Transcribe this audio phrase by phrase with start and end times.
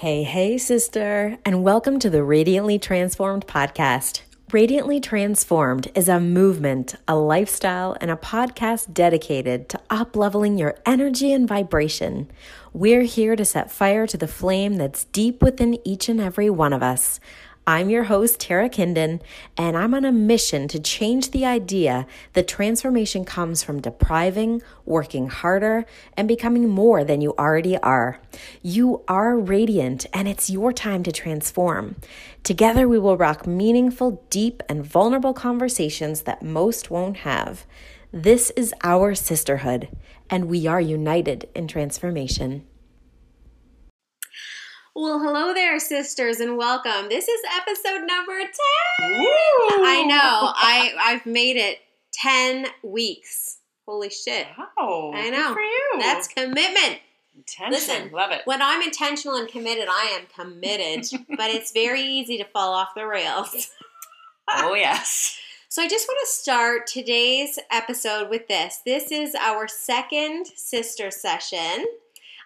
[0.00, 4.20] Hey, hey, sister, and welcome to the Radiantly Transformed podcast.
[4.52, 11.32] Radiantly Transformed is a movement, a lifestyle, and a podcast dedicated to up-leveling your energy
[11.32, 12.30] and vibration.
[12.74, 16.74] We're here to set fire to the flame that's deep within each and every one
[16.74, 17.18] of us.
[17.68, 19.20] I'm your host, Tara Kinden,
[19.56, 25.26] and I'm on a mission to change the idea that transformation comes from depriving, working
[25.26, 25.84] harder,
[26.16, 28.20] and becoming more than you already are.
[28.62, 31.96] You are radiant, and it's your time to transform.
[32.44, 37.66] Together, we will rock meaningful, deep, and vulnerable conversations that most won't have.
[38.12, 39.88] This is our sisterhood,
[40.30, 42.64] and we are united in transformation.
[44.98, 47.10] Well, hello there, sisters, and welcome.
[47.10, 49.10] This is episode number 10.
[49.10, 49.84] Ooh.
[49.84, 50.14] I know.
[50.56, 51.80] I I've made it
[52.14, 53.58] 10 weeks.
[53.86, 54.46] Holy shit.
[54.56, 55.12] Wow.
[55.14, 55.52] I know.
[55.52, 55.98] for you.
[55.98, 57.00] That's commitment.
[57.36, 57.70] intention.
[57.70, 58.40] listen, Love it.
[58.46, 61.04] When I'm intentional and committed, I am committed,
[61.36, 63.68] but it's very easy to fall off the rails.
[64.48, 65.38] oh yes.
[65.68, 68.80] So I just want to start today's episode with this.
[68.86, 71.84] This is our second sister session.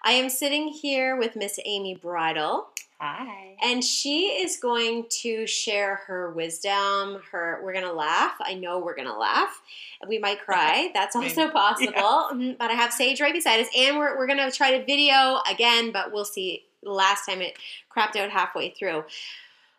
[0.05, 2.69] I am sitting here with Miss Amy Bridle.
[3.01, 3.56] Hi.
[3.62, 7.23] And she is going to share her wisdom.
[7.31, 8.34] Her, we're gonna laugh.
[8.41, 9.61] I know we're gonna laugh.
[10.06, 10.91] We might cry.
[10.95, 11.93] That's also possible.
[12.33, 12.59] Mhm.
[12.59, 15.93] But I have Sage right beside us, and we're we're gonna try to video again.
[15.93, 16.65] But we'll see.
[16.83, 17.59] Last time it
[17.95, 19.05] crapped out halfway through.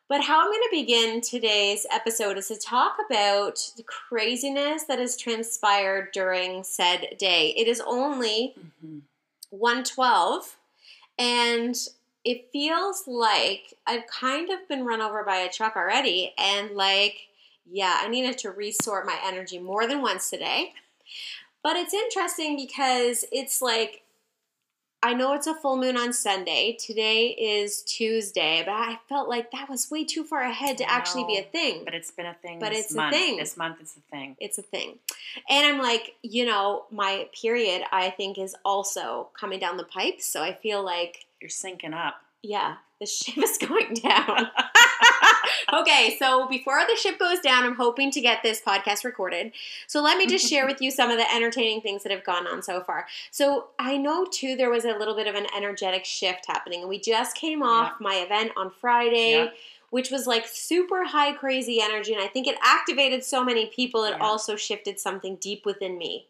[0.07, 4.99] But how I'm going to begin today's episode is to talk about the craziness that
[4.99, 7.53] has transpired during said day.
[7.55, 8.53] It is only
[8.85, 9.01] Mhm.
[9.51, 10.57] 112
[11.17, 11.75] and
[12.25, 17.29] it feels like I've kind of been run over by a truck already and like
[17.71, 20.73] yeah, I needed to resort my energy more than once today.
[21.63, 24.03] But it's interesting because it's like
[25.03, 26.77] I know it's a full moon on Sunday.
[26.79, 31.23] Today is Tuesday, but I felt like that was way too far ahead to actually
[31.23, 31.81] be a thing.
[31.83, 32.59] But it's been a thing.
[32.59, 33.37] But this it's a thing.
[33.37, 34.35] This month it's a thing.
[34.39, 34.99] it's a thing.
[35.49, 40.27] And I'm like, you know, my period I think is also coming down the pipes,
[40.27, 42.21] so I feel like You're sinking up.
[42.43, 44.51] yeah, the ship is going down.
[45.73, 49.51] okay, so before the ship goes down, I'm hoping to get this podcast recorded.
[49.87, 52.47] So let me just share with you some of the entertaining things that have gone
[52.47, 53.07] on so far.
[53.31, 56.89] So I know too there was a little bit of an energetic shift happening, and
[56.89, 59.31] we just came off my event on Friday.
[59.45, 59.49] Yeah.
[59.89, 64.05] Which was like super high, crazy energy, and I think it activated so many people.
[64.05, 64.23] It Yeah.
[64.23, 66.29] also shifted something deep within me,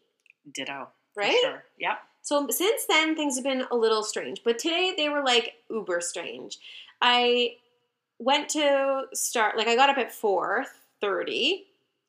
[0.52, 0.88] Ditto.
[1.14, 1.38] right?
[1.42, 1.62] Sure.
[1.78, 1.98] Yep.
[2.22, 6.00] So since then, things have been a little strange, but today they were like uber
[6.00, 6.58] strange.
[7.00, 7.58] I
[8.22, 10.64] went to start like I got up at four
[11.00, 11.66] thirty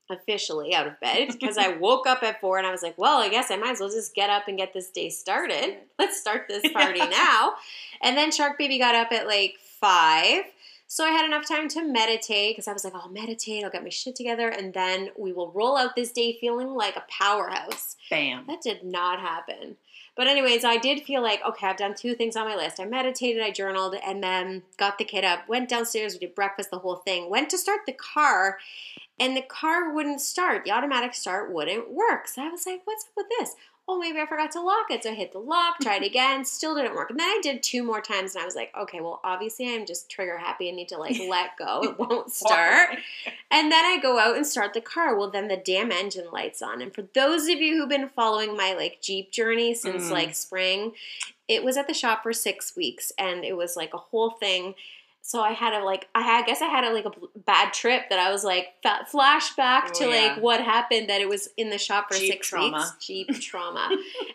[0.10, 3.20] officially out of bed because I woke up at four and I was like, well,
[3.20, 5.78] I guess I might as well just get up and get this day started.
[5.98, 7.06] Let's start this party Yeah.
[7.10, 7.54] now.
[8.02, 10.44] And then Shark Baby got up at like five.
[10.88, 13.82] So I had enough time to meditate because I was like, I'll meditate, I'll get
[13.82, 17.96] my shit together, and then we will roll out this day feeling like a powerhouse.
[18.12, 18.44] Bam.
[18.48, 19.78] That did not happen.
[20.16, 22.80] But anyways, I did feel like okay, I've done two things on my list.
[22.80, 26.72] I meditated, I journaled, and then got the kid up, went downstairs, we did breakfast,
[26.72, 27.30] the whole thing.
[27.30, 28.60] Went to start the car,
[29.20, 30.66] and the car wouldn't start.
[30.66, 32.28] The automatic start wouldn't work.
[32.28, 33.56] So I was like, what's up with this?
[33.86, 35.04] Oh, maybe I forgot to lock it.
[35.04, 37.10] So I hit the lock, tried again, still didn't work.
[37.10, 39.86] And then I did two more times, and I was like, okay, well, obviously I'm
[39.86, 41.82] just trigger happy and need to like let go.
[41.84, 42.98] It won't start.
[43.52, 45.18] And then I go out and start the car.
[45.18, 46.82] Well, then the damn engine lights on.
[46.82, 50.12] And for those of you who've been following my like Jeep journey since Mm.
[50.12, 50.94] like spring,
[51.50, 54.76] it was at the shop for six weeks and it was like a whole thing.
[55.26, 57.12] So I had a like I had, I guess I had a like a
[57.46, 60.22] bad trip that I was like fa- flashback Oh, to yeah.
[60.34, 62.78] like what happened that it was in the shop for Jeep six trauma.
[62.78, 63.06] weeks.
[63.06, 63.90] Jeep trauma.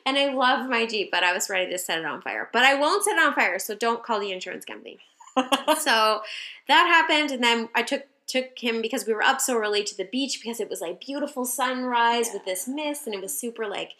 [0.07, 2.49] and I love my Jeep, but I was ready to set it on fire.
[2.55, 4.99] But I won't set it on fire, so don't call the insurance company
[5.79, 6.23] so
[6.67, 9.97] that happened and then i took took him because we were up so early to
[9.97, 13.67] the beach because it was like beautiful sunrise with this mist and it was super
[13.69, 13.93] like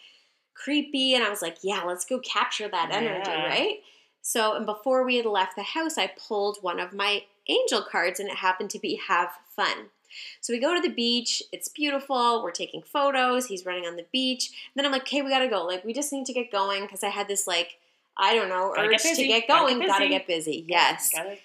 [0.53, 3.45] creepy and i was like yeah let's go capture that energy Yeah.
[3.47, 3.75] right
[4.33, 8.19] so and before we had left the house i pulled one of my angel cards
[8.19, 9.77] and it happened to be have fun
[10.41, 14.05] so we go to the beach it's beautiful we're taking photos he's running on the
[14.11, 16.81] beach then i'm like okay we gotta go like we just need to get going
[16.83, 17.77] because i had this like
[18.17, 19.27] i don't know Gotta urge get to busy.
[19.27, 21.39] get Gotta going get gotta get busy yes Got it.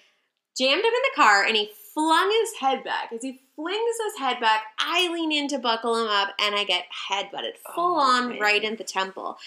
[0.57, 3.13] jammed him in the car and he flung his head back.
[3.13, 6.65] As he flings his head back, I lean in to buckle him up and I
[6.65, 8.39] get headbutted full Oh, on man.
[8.41, 9.37] right in the temple.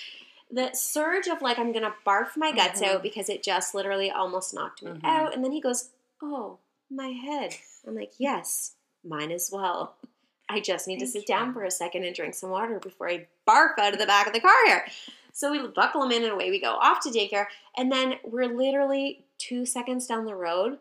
[0.51, 2.87] The surge of like I'm gonna barf my guts Mhm.
[2.95, 5.05] out because it just literally almost knocked me Mhm.
[5.05, 5.35] out.
[5.35, 5.91] And then he goes,
[6.23, 6.59] Oh,
[6.91, 7.55] my head.
[7.87, 8.75] I'm like, Yes,
[9.05, 9.97] mine as well.
[10.49, 11.27] I just need to sit you.
[11.27, 14.27] down for a second and drink some water before I barf out of the back
[14.27, 14.87] of the car here.
[15.35, 17.47] So we buckle him in and away we go off to daycare.
[17.77, 20.79] And then we're literally two seconds down the road,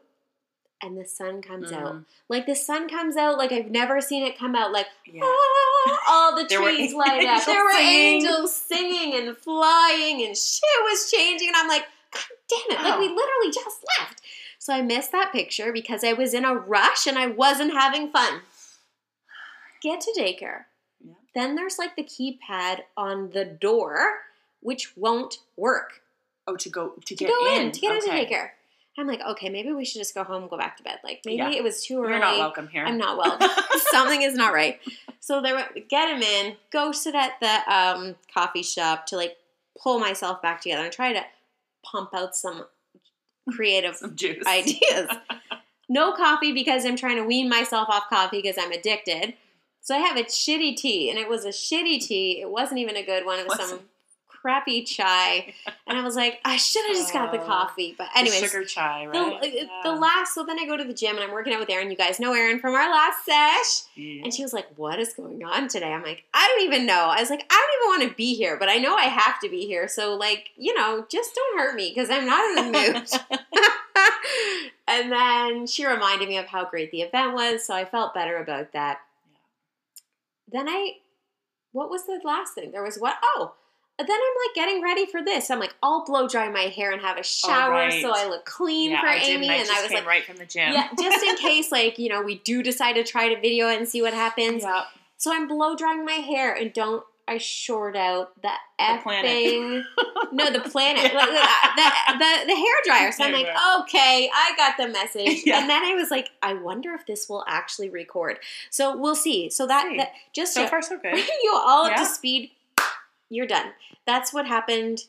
[0.81, 1.95] and the sun comes out.
[1.95, 2.05] Mm.
[2.29, 4.71] Like the sun comes out like I've never seen it come out.
[4.71, 5.21] Like Yeah.
[5.23, 7.45] ah, all the trees light up.
[7.45, 7.95] There were singing.
[8.25, 11.47] angels singing and flying, and shit was changing.
[11.49, 12.83] And I'm like, God damn it!
[12.83, 13.15] Like we Oh.
[13.15, 14.21] literally just left.
[14.59, 18.11] So I missed that picture because I was in a rush and I wasn't having
[18.11, 18.41] fun.
[19.81, 20.65] Get to daycare.
[21.03, 21.13] Yeah.
[21.35, 23.97] Then there's like the keypad on the door,
[24.61, 26.01] which won't work
[26.49, 27.71] Oh, to go to to get go in, in.
[27.71, 28.21] to get okay.
[28.21, 28.49] into daycare.
[28.99, 30.99] I'm like, okay, maybe we should just go home go back to bed.
[31.03, 31.51] Like maybe Yeah.
[31.51, 32.09] it was too early.
[32.11, 32.83] You're not welcome here.
[32.85, 33.47] I'm not welcome.
[33.91, 34.79] Something is not right.
[35.19, 39.35] So they were get him in, go sit at the um, coffee shop to like
[39.81, 41.21] pull myself back together and try to
[41.85, 42.65] pump out some
[43.51, 44.43] creative Some juice.
[44.47, 45.09] ideas.
[45.89, 49.35] No coffee because I'm trying to wean myself off coffee because I'm addicted.
[49.81, 52.41] So I have a shitty tea, and it was a shitty tea.
[52.41, 53.39] It wasn't even a good one.
[53.39, 53.81] It was some Wasn't-
[54.47, 55.53] crappy chai,
[55.87, 57.93] and I was like, I should have just got the coffee.
[57.97, 59.33] But The anyways, sugar chai, the, right?
[59.35, 59.99] uh, the Yeah.
[59.99, 60.33] last.
[60.33, 61.91] So then I go to the gym, and I'm working out with Erin.
[61.91, 63.89] You guys know Erin from our last sesh.
[63.95, 64.23] Yeah.
[64.23, 65.91] And she was like, What is going on today?
[65.91, 67.07] I'm like, I don't even know.
[67.09, 69.37] I was like, I don't even want to be here, but I know I have
[69.41, 69.89] to be here.
[69.89, 73.39] So, like, you know, just don't hurt me because I'm not in the mood.
[74.87, 77.65] and then she reminded me of how great the event was.
[77.65, 78.99] So I felt better about that.
[80.49, 80.93] Then I,
[81.73, 82.71] what was the last thing?
[82.71, 83.17] There was what?
[83.21, 83.55] Oh,
[84.05, 85.49] then I'm like getting ready for this.
[85.49, 88.01] I'm like, I'll blow dry my hair and have a shower right.
[88.01, 89.49] so I look clean yeah, for I Amy.
[89.49, 90.71] I and I was like, right from the gym.
[90.73, 93.77] yeah, just in case, like, you know, we do decide to try to video it
[93.77, 94.61] and see what happens.
[94.63, 94.83] Yeah.
[95.17, 99.25] So I'm blow drying my hair and don't I short out the The planet.
[99.29, 99.83] effing
[100.31, 101.25] no the planet Yeah.
[101.25, 101.33] the,
[101.75, 103.11] the, the the hair dryer.
[103.11, 103.47] So I'm like,
[103.81, 105.41] okay, I got the message.
[105.45, 105.59] Yeah.
[105.59, 108.37] And then I was like, I wonder if this will actually record.
[108.69, 109.49] So we'll see.
[109.49, 109.97] So that, See.
[109.97, 111.11] that just So to far, so good.
[111.11, 112.51] bring you all up to speed,
[113.29, 113.71] you're done.
[114.05, 115.05] That's what happened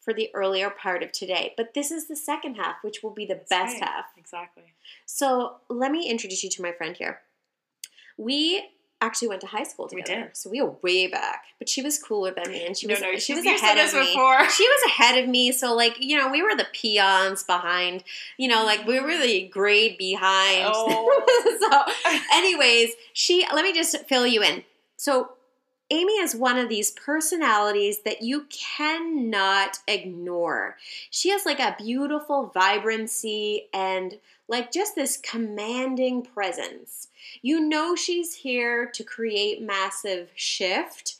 [0.00, 1.54] for the earlier part of today.
[1.56, 3.88] But this is the second half, which will be the That's best right.
[3.88, 4.04] half.
[4.18, 4.64] Exactly.
[5.06, 7.20] So let me introduce you to my friend here.
[8.18, 8.68] We
[9.00, 10.36] actually went to high school We together, did.
[10.36, 11.44] so we were way back.
[11.58, 13.78] But she was cooler than me, and she No, was no, she she's- was ahead
[13.78, 14.06] of me.
[14.06, 14.48] before.
[14.50, 18.04] She was ahead of me, so like you know we were the peons behind.
[18.38, 19.50] You know, like we were the mm-hmm.
[19.52, 20.64] grade behind.
[20.74, 21.56] Oh.
[21.60, 24.64] so, anyways, she let me just fill you in.
[24.96, 25.30] So
[25.90, 30.76] Amy is one of these personalities that you cannot ignore.
[31.10, 37.08] She has like a beautiful vibrancy and like just this commanding presence.
[37.42, 41.16] You know she's here to create massive shift.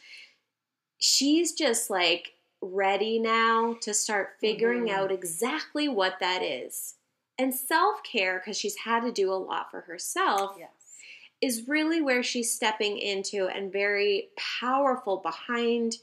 [0.98, 4.92] She's just like ready now to start figuring Mhm.
[4.92, 6.94] out exactly what that is.
[7.36, 10.70] And self care, because she's had to do a lot for herself, yes.
[11.44, 14.28] Is really where she's stepping into and very
[14.60, 15.96] powerful behind,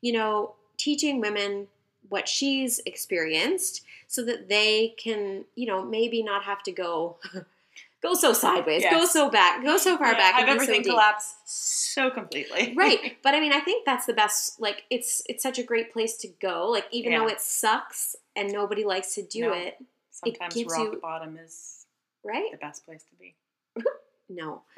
[0.00, 1.66] you know, teaching women
[2.08, 7.16] what she's experienced so that they can, you know, maybe not have to go
[8.02, 11.34] go so sideways, go so back, go so far Yeah, back, Have and so collapse
[11.44, 12.72] so completely.
[12.76, 15.92] right but i mean i think that's the best like it's it's such a great
[15.92, 19.52] place to go like even though it sucks and nobody likes to do No.
[19.52, 19.76] it
[20.12, 21.86] Sometimes gives rock you- bottom is
[22.24, 23.34] right the best place to be.
[24.28, 24.62] no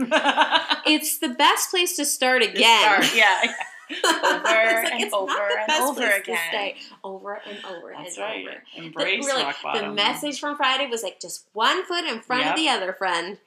[0.86, 3.42] It's the best place to start again Yeah.
[3.42, 3.52] yeah.
[3.90, 6.38] Over It's and it's not over the and best over to again.
[6.50, 6.76] stay.
[7.02, 8.46] over and over That's and right.
[8.46, 9.88] over Embrace we're like, rock bottom.
[9.88, 12.50] The message from Friday was like just one foot in front Yep.
[12.54, 13.38] of the other friend.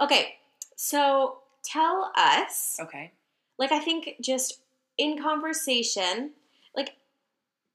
[0.00, 0.34] Okay,
[0.74, 3.12] so tell us, Okay.
[3.58, 4.58] like, I think just
[4.98, 6.32] in conversation, like,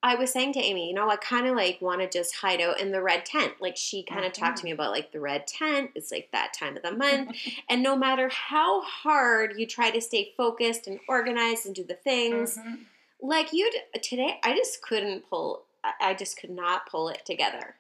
[0.04, 2.62] I was saying to Amy, you know, I kind of like want to just hide
[2.62, 3.54] out in the red tent.
[3.60, 5.92] Like, she kind of talked to me about like the red tent.
[5.96, 7.36] It's like that time of the month.
[7.70, 11.96] and no matter how hard you try to stay focused and organized and do the
[11.96, 12.86] things, Mhm.
[13.20, 13.72] like you
[14.04, 17.76] today i just couldn't pull I- just could not pull it together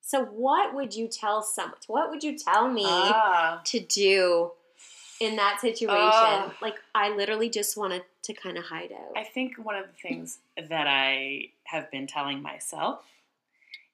[0.00, 3.60] so what would you tell someone what would you tell me Ah.
[3.64, 4.52] to do
[5.20, 5.98] in that situation
[6.48, 6.52] Ugh.
[6.62, 8.04] like i literally just wanted to
[8.42, 12.40] kind of hide out I think one of the things that I have been telling
[12.42, 13.00] myself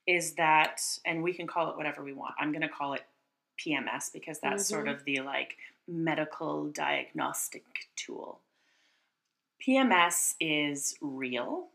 [0.06, 2.35] is that, and we can call it whatever we want.
[2.38, 3.02] I'm going to call it
[3.59, 4.95] PMS because that's sort Mhm.
[4.95, 5.56] of the like
[5.88, 7.64] medical diagnostic
[7.97, 8.40] tool.
[9.66, 11.68] PMS is real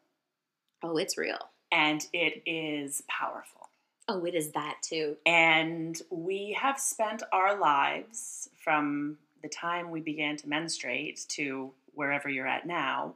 [0.84, 3.70] oh it's real and it is powerful.
[4.08, 10.00] oh it is that too And we have spent our lives from the time we
[10.01, 13.15] began to menstruate to wherever you're at now,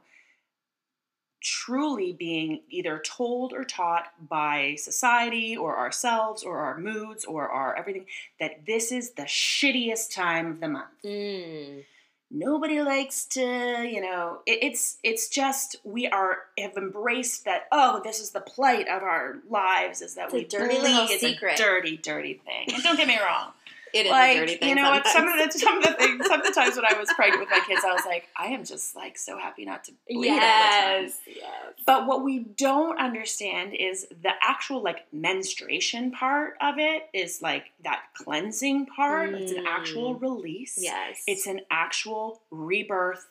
[1.42, 7.76] truly being either told or taught by society or ourselves or our moods or our
[7.76, 8.06] everything
[8.40, 10.88] that this is the shittiest time of the month.
[11.04, 11.84] mm.
[12.30, 13.40] nobody likes to,
[13.88, 17.68] you know, it, it's it's just we are have embraced that.
[17.70, 21.10] Oh, this is the plight of our lives is that It's a we dirty bleed.
[21.10, 21.60] It's secret.
[21.60, 22.74] a dirty, dirty thing.
[22.74, 23.52] And don't get me wrong,
[23.96, 24.68] It is like a dirty thing.
[24.70, 26.84] you know, what some of the some of the things, some of the times when
[26.84, 29.64] I was pregnant with my kids, I was like, I am just like so happy
[29.64, 31.02] not to bleed all the time.
[31.04, 31.44] yes, yes.
[31.86, 37.66] But what we don't understand is the actual like menstruation part of it is like
[37.84, 39.30] that cleansing part.
[39.34, 40.20] It's an actual Mm.
[40.20, 40.76] release.
[40.78, 41.22] Yes.
[41.26, 43.26] It's an actual rebirth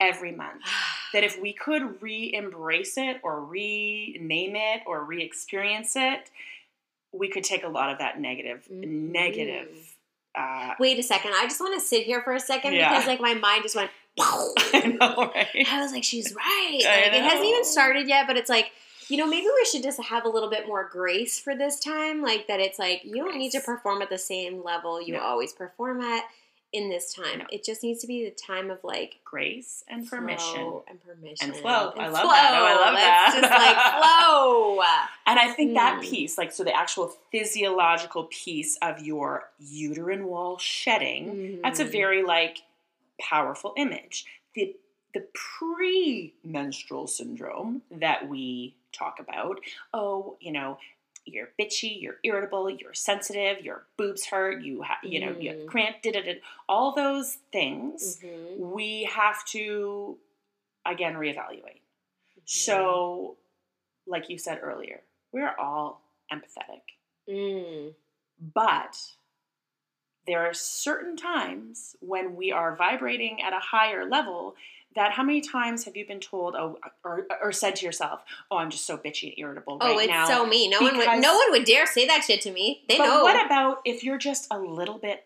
[0.00, 0.62] every month.
[1.12, 6.30] That if we could re embrace it or rename it or re experience it,
[7.12, 9.10] we could take a lot of that negative, Mhm.
[9.10, 9.89] negative.
[10.34, 11.32] Uh, Wait a second.
[11.34, 12.90] I just want to sit here for a second Yeah.
[12.90, 13.90] because like my mind just went.
[14.20, 15.66] I know, right?
[15.70, 16.80] I was like, she's right.
[16.84, 18.70] Like, it hasn't even started yet, but it's like,
[19.08, 22.20] you know, maybe we should just have a little bit more grace for this time.
[22.22, 25.20] Like that, it's like you don't need to perform at the same level you No.
[25.20, 26.24] always perform at
[26.72, 27.38] in this time.
[27.40, 27.46] No.
[27.50, 30.80] It just needs to be the time of like Grace and permission.
[30.88, 31.92] and permission And flow.
[31.96, 32.54] I And love that.
[32.54, 33.40] Oh, I love Let's that.
[33.40, 34.80] just like flow.
[35.26, 36.00] And I think that Hmm.
[36.10, 41.92] piece, like, so the actual physiological piece of your uterine wall shedding, that's a Mhm.
[41.92, 42.58] very, like,
[43.20, 44.24] powerful image.
[44.54, 44.74] The,
[45.14, 49.60] the pre menstrual syndrome that we talk about,
[49.94, 50.78] oh, you know,
[51.24, 55.66] you're bitchy, you're irritable, you're sensitive, your boobs hurt, you have, you know, you Mhm.
[55.68, 56.40] cramp, da da da.
[56.68, 58.56] All those things Mhm.
[58.58, 60.18] we have to,
[60.84, 61.80] again, reevaluate.
[61.82, 62.40] Mm-hmm.
[62.44, 63.36] So,
[64.06, 66.82] like you said earlier, we're all empathetic,
[67.28, 67.94] Mm.
[68.38, 69.16] but
[70.26, 74.56] there are certain times when we are vibrating at a higher level
[74.96, 78.56] that how many times have you been told oh or, or said to yourself oh
[78.56, 80.68] i'm just so bitchy and irritable right oh, it's now so me.
[80.68, 81.20] No one would.
[81.20, 82.82] No one would dare say that shit to me.
[82.88, 83.22] They but know.
[83.22, 85.24] what about if you're just a little bit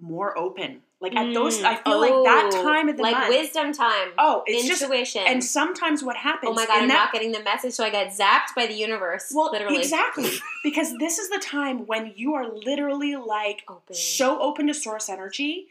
[0.00, 1.64] more open like at those Mm.
[1.66, 4.08] i feel like that Oh, time of the like month wisdom time.
[4.18, 5.22] oh it's just intuition.
[5.24, 7.90] and sometimes what happens oh my god, I'm that not getting the message, so I
[7.90, 9.30] got zapped by the universe.
[9.34, 9.78] Well, literally.
[9.78, 10.30] exactly.
[10.64, 13.94] Because this is the time when you are literally like Open.
[13.94, 15.66] so open to source energy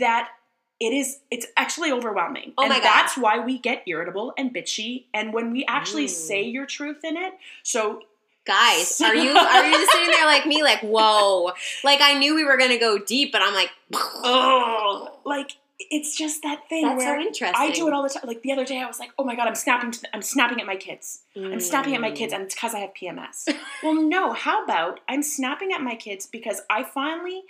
[0.00, 0.30] that
[0.80, 2.52] it is it's actually overwhelming.
[2.58, 2.84] Oh and my God.
[2.84, 6.10] that's why we get irritable and bitchy and when we actually Mm.
[6.10, 7.34] say your truth in it.
[7.62, 8.02] So
[8.46, 11.52] Guys, are you are you just sitting there like me, like whoa?
[11.84, 13.70] Like I knew we were gonna go deep, but I'm like,
[14.24, 17.54] oh, like it's just that thing that's so where interesting.
[17.56, 18.22] I do it all the time.
[18.26, 19.90] Like the other day, I was like, "Oh my god, I'm snapping!
[19.90, 21.20] To the, I'm snapping at my kids.
[21.36, 22.36] I'm snapping at my kids, Mm.
[22.36, 23.48] and it's because I have PMS."
[23.82, 24.32] well, no.
[24.32, 27.42] How about I'm snapping at my kids because I finally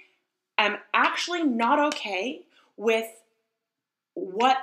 [0.59, 2.43] am actually not okay
[2.77, 3.07] with
[4.15, 4.57] what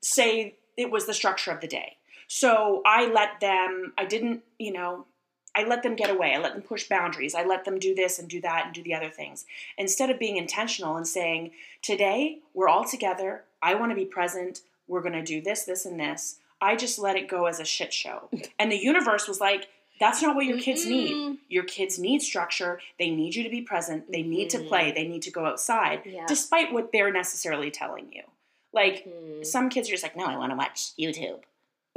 [0.00, 1.96] say it was the structure of the day.
[2.28, 3.92] So I let them.
[3.98, 5.06] I didn't, you know.
[5.54, 6.34] I let them get away.
[6.34, 7.34] I let them push boundaries.
[7.34, 9.44] I let them do this and do that and do the other things.
[9.76, 11.50] Instead of being intentional and saying,
[11.82, 13.42] today we're all together.
[13.60, 14.60] I want to be present.
[14.86, 16.36] We're going to do this, this, and this.
[16.60, 18.28] I just let it go as a shit show.
[18.58, 19.68] And the universe was like,
[19.98, 21.14] that's not what your kids need.
[21.14, 21.38] Mm-mm.
[21.48, 22.80] Your kids need structure.
[22.98, 24.12] They need you to be present.
[24.12, 24.86] They need to play.
[24.86, 24.94] Mm-hmm.
[24.94, 26.24] They need to go outside, Yeah.
[26.28, 28.22] despite what they're necessarily telling you.
[28.72, 29.44] Like, Mhm.
[29.46, 31.40] some kids are just like, no, I want to watch YouTube.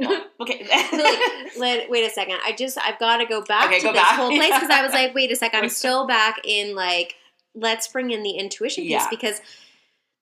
[0.00, 0.66] Well, okay.
[1.58, 2.38] let, wait a second.
[2.44, 4.16] I just I've got to go back Okay, to go this back.
[4.16, 5.62] whole place because I was like, wait a second.
[5.62, 7.14] I'm still back in like
[7.54, 9.06] let's bring in the intuition piece Yeah.
[9.10, 9.40] because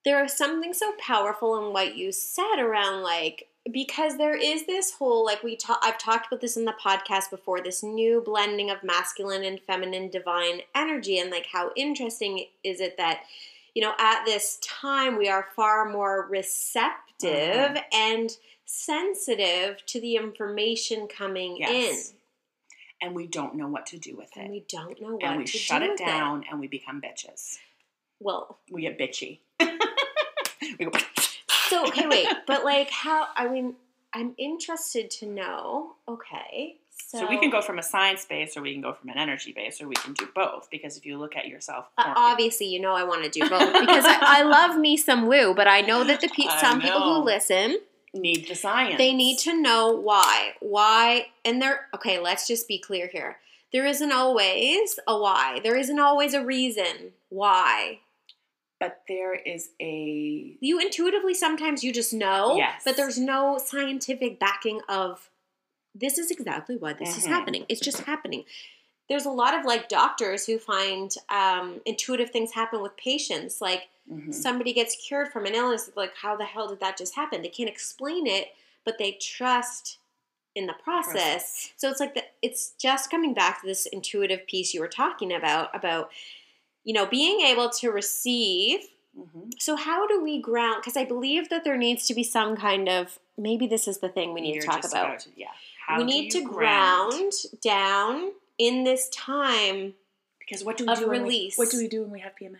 [0.05, 4.91] there is something so powerful in what you said around like because there is this
[4.91, 8.69] whole like we talk I've talked about this in the podcast before this new blending
[8.69, 13.21] of masculine and feminine divine energy and like how interesting is it that
[13.73, 17.83] you know at this time we are far more receptive Mhm.
[17.93, 22.13] and sensitive to the information coming Yes.
[23.01, 24.51] and we don't know what to do with in and it.
[24.51, 27.57] we don't know what And we shut do it down and we become bitches.
[28.19, 29.39] well We get bitchy.
[30.79, 30.91] we go,
[31.69, 33.27] So okay, wait, but like how?
[33.35, 33.75] I mean,
[34.13, 35.95] I'm interested to know.
[36.07, 39.09] Okay, so, So we can go from a science base or we can go from
[39.09, 42.13] an energy base or we can do both because if you look at yourself Uh,
[42.15, 45.53] obviously, you know, I want to do both because I, I love me some woo,
[45.53, 47.79] but I know that the pe- some people who listen,
[48.13, 48.97] need the science.
[48.97, 51.87] they need to know why, why, and there.
[51.95, 53.37] Okay, let's just be clear here.
[53.73, 55.61] There isn't always a why.
[55.63, 57.99] There isn't always a reason why.
[58.81, 62.81] but there is a You intuitively sometimes you just know, Yes.
[62.83, 65.29] but there's no scientific backing of
[65.93, 67.29] this is exactly why this is Mhm.
[67.29, 67.65] happening.
[67.69, 68.45] It's just happening.
[69.09, 73.59] There's a lot of like doctors who find um, intuitive things happen with patients.
[73.59, 74.33] Like mhm.
[74.33, 77.41] somebody gets cured from an illness, like how the hell did that just happen?
[77.41, 78.53] They can't explain it,
[78.85, 79.97] but they trust
[80.55, 81.11] in the process.
[81.13, 81.73] Process.
[81.77, 85.31] So it's like the, it's just coming back to this intuitive piece you were talking
[85.33, 86.09] about about
[86.83, 88.81] you know being able to receive
[89.13, 90.77] hmm So how do we ground?
[90.81, 94.07] Because I believe that there needs to be some kind of maybe this is the
[94.07, 95.19] thing we need You're to talk about.
[95.21, 95.51] to- yeah.
[95.87, 99.93] How we need to you ground down in this time.
[100.39, 101.57] Because what do we of do when we, release.
[101.57, 102.57] what do we do when we have PMS?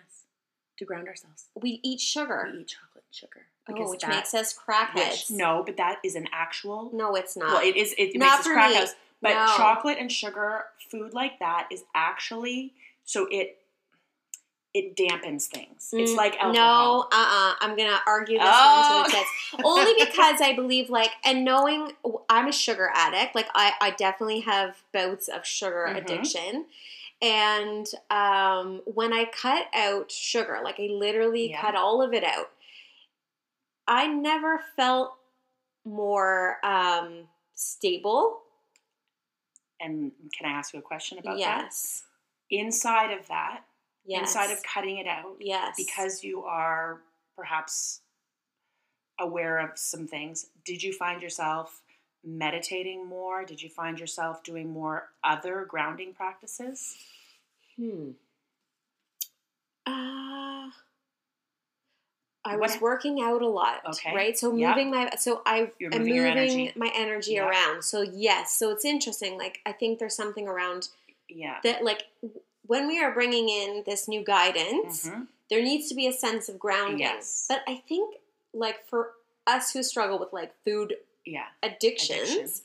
[0.78, 1.46] To ground ourselves.
[1.60, 3.46] We eat sugar, We eat chocolate and sugar.
[3.70, 5.30] oh, which that- makes us which- crackheads.
[5.30, 6.90] no, but that is an actual.
[6.94, 7.50] no, it's not.
[7.50, 7.94] Well, it is.
[7.98, 8.88] It, makes us for crack me.
[9.22, 9.54] But No.
[9.58, 12.74] chocolate and sugar, food like that, is actually
[13.04, 13.61] so it
[14.74, 15.94] it dampens things.
[15.94, 16.54] it's Mm, like alcohol.
[16.54, 17.51] No, uh, uh-uh.
[17.51, 18.75] uh, I'm gonna argue this Oh.
[19.00, 19.32] one to the tits.
[19.66, 21.92] Only because I believe, like, and knowing
[22.30, 25.98] I'm a sugar addict, like, I, I definitely have bouts of sugar Mhm.
[25.98, 26.66] addiction.
[27.22, 31.62] And um, when I cut out sugar, like, I literally Yeah.
[31.62, 32.50] cut all of it out,
[33.88, 35.18] I never felt
[35.84, 38.42] more um, stable.
[39.80, 41.63] And can I ask you a question about that?
[41.63, 42.04] Yes.
[42.50, 43.63] Inside of that,
[44.05, 44.22] Yes.
[44.29, 45.75] inside of cutting it out, yes.
[45.77, 47.01] because you are
[47.36, 48.01] perhaps
[49.20, 51.81] aware of some things, did you find yourself
[52.24, 53.46] meditating more?
[53.46, 56.96] Did you find yourself doing more other grounding practices?
[57.77, 58.12] Hmm.
[59.86, 60.70] Uh,
[62.43, 63.81] I What- was working out a lot.
[63.86, 64.15] Okay.
[64.15, 64.38] Right.
[64.38, 64.70] So Yeah.
[64.70, 66.74] moving my so I You're am moving moving energy.
[66.75, 67.48] my energy Yeah.
[67.48, 67.84] around.
[67.84, 68.58] So yes.
[68.58, 69.38] So it's interesting.
[69.38, 70.89] Like I think there's something around
[71.27, 71.60] Yeah.
[71.63, 71.84] that.
[71.84, 72.08] Like
[72.65, 75.27] when we are bringing in this new guidance, Mhm.
[75.50, 77.00] there needs to be a sense of grounding.
[77.00, 77.46] Yes.
[77.50, 78.18] But I think
[78.53, 79.13] like for
[79.48, 81.48] us who struggle with like food Yeah.
[81.63, 82.62] addictions, Addiction.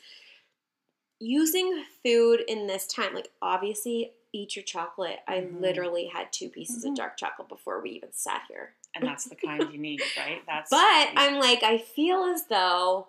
[1.18, 5.20] using food in this time, like obviously eat your chocolate.
[5.26, 5.60] I Mhm.
[5.60, 6.90] literally had two pieces Mhm.
[6.90, 8.74] of dark chocolate before we even sat here.
[8.94, 10.42] And that's the kind you need, right?
[10.46, 11.12] That's But yeah.
[11.14, 13.08] I'm like, I feel as though,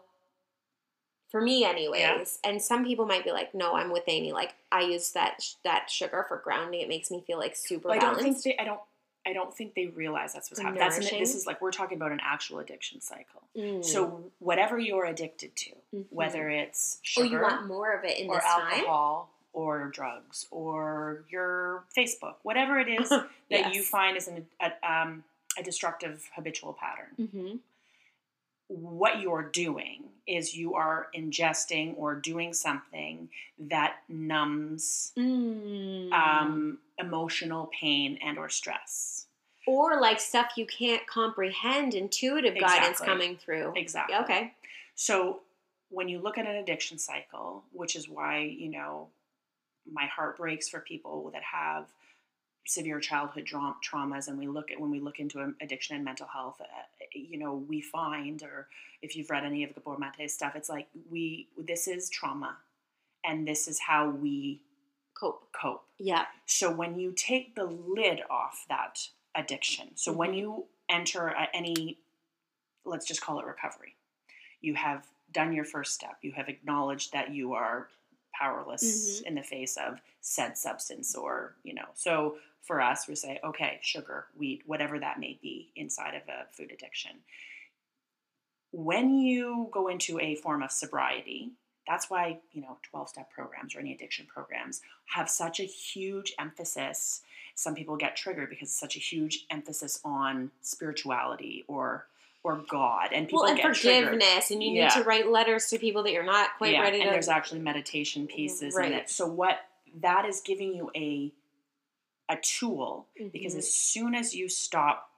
[1.30, 4.32] for me, anyways, and some people might be like, "No, I'm with Amy.
[4.32, 6.82] Like, I use that sh- that sugar for grounding.
[6.82, 8.56] It makes me feel like super Well, I don't think they.
[8.58, 8.80] I don't.
[9.26, 10.80] I don't think they realize that's what's happening.
[10.80, 13.42] That's an, this is like we're talking about an actual addiction cycle.
[13.58, 13.84] Mm.
[13.84, 16.06] So whatever you're addicted to, Mhm.
[16.12, 18.62] whether it's oh, sugar you want more of it in or this time?
[18.72, 23.76] alcohol or drugs or your Facebook, whatever it is that Yes.
[23.76, 25.26] you find is an, a, um,
[25.60, 27.08] a destructive habitual pattern.
[27.20, 27.56] Mm-hmm.
[28.68, 36.12] What you're doing is you are ingesting or doing something that numbs Mm.
[36.12, 39.26] um, emotional pain and or stress.
[39.66, 43.74] or like stuff you can't comprehend, intuitive guidance coming through.
[43.76, 44.16] Exactly.
[44.16, 44.54] Okay.
[44.96, 45.42] So
[45.90, 49.08] when you look at an addiction cycle, which is why, you know,
[49.92, 51.86] my heart breaks for people that have
[52.68, 56.28] severe childhood dra- traumas and we look at when we look into addiction and mental
[56.28, 56.66] health uh,
[57.14, 58.68] you know we find or
[59.02, 62.58] if you've read any of Gabor Mate's stuff it's like we this is trauma
[63.24, 64.62] and this is how we
[65.14, 65.52] Cope.
[65.52, 66.26] cope Yeah.
[66.46, 70.38] so when you take the lid off that addiction, so when Mhm.
[70.38, 71.98] you enter any,
[72.86, 73.96] let's just call it recovery,
[74.62, 76.18] you have done your first step.
[76.24, 77.90] You have acknowledged that you are
[78.38, 79.24] powerless Mhm.
[79.28, 81.90] in the face of said substance, or you know.
[81.94, 86.48] So for us, we say, okay, sugar, wheat, whatever that may be inside of a
[86.52, 87.24] food addiction.
[88.72, 91.54] When you go into a form of sobriety,
[91.88, 96.34] that's why you know 12 step programs or any addiction programs have such a huge
[96.38, 97.24] emphasis
[97.56, 102.08] some people get triggered because it's such a huge emphasis on spirituality or
[102.48, 104.86] or god and people Well, and get triggered forgiveness, and you Yeah.
[104.86, 107.12] need to write letters to people that you're not quite yeah, ready and to.
[107.12, 108.92] there's actually meditation pieces in Right.
[108.94, 109.60] it so what
[109.96, 111.34] that is giving you a
[112.30, 113.58] a tool because Mhm.
[113.60, 115.12] as soon as you stop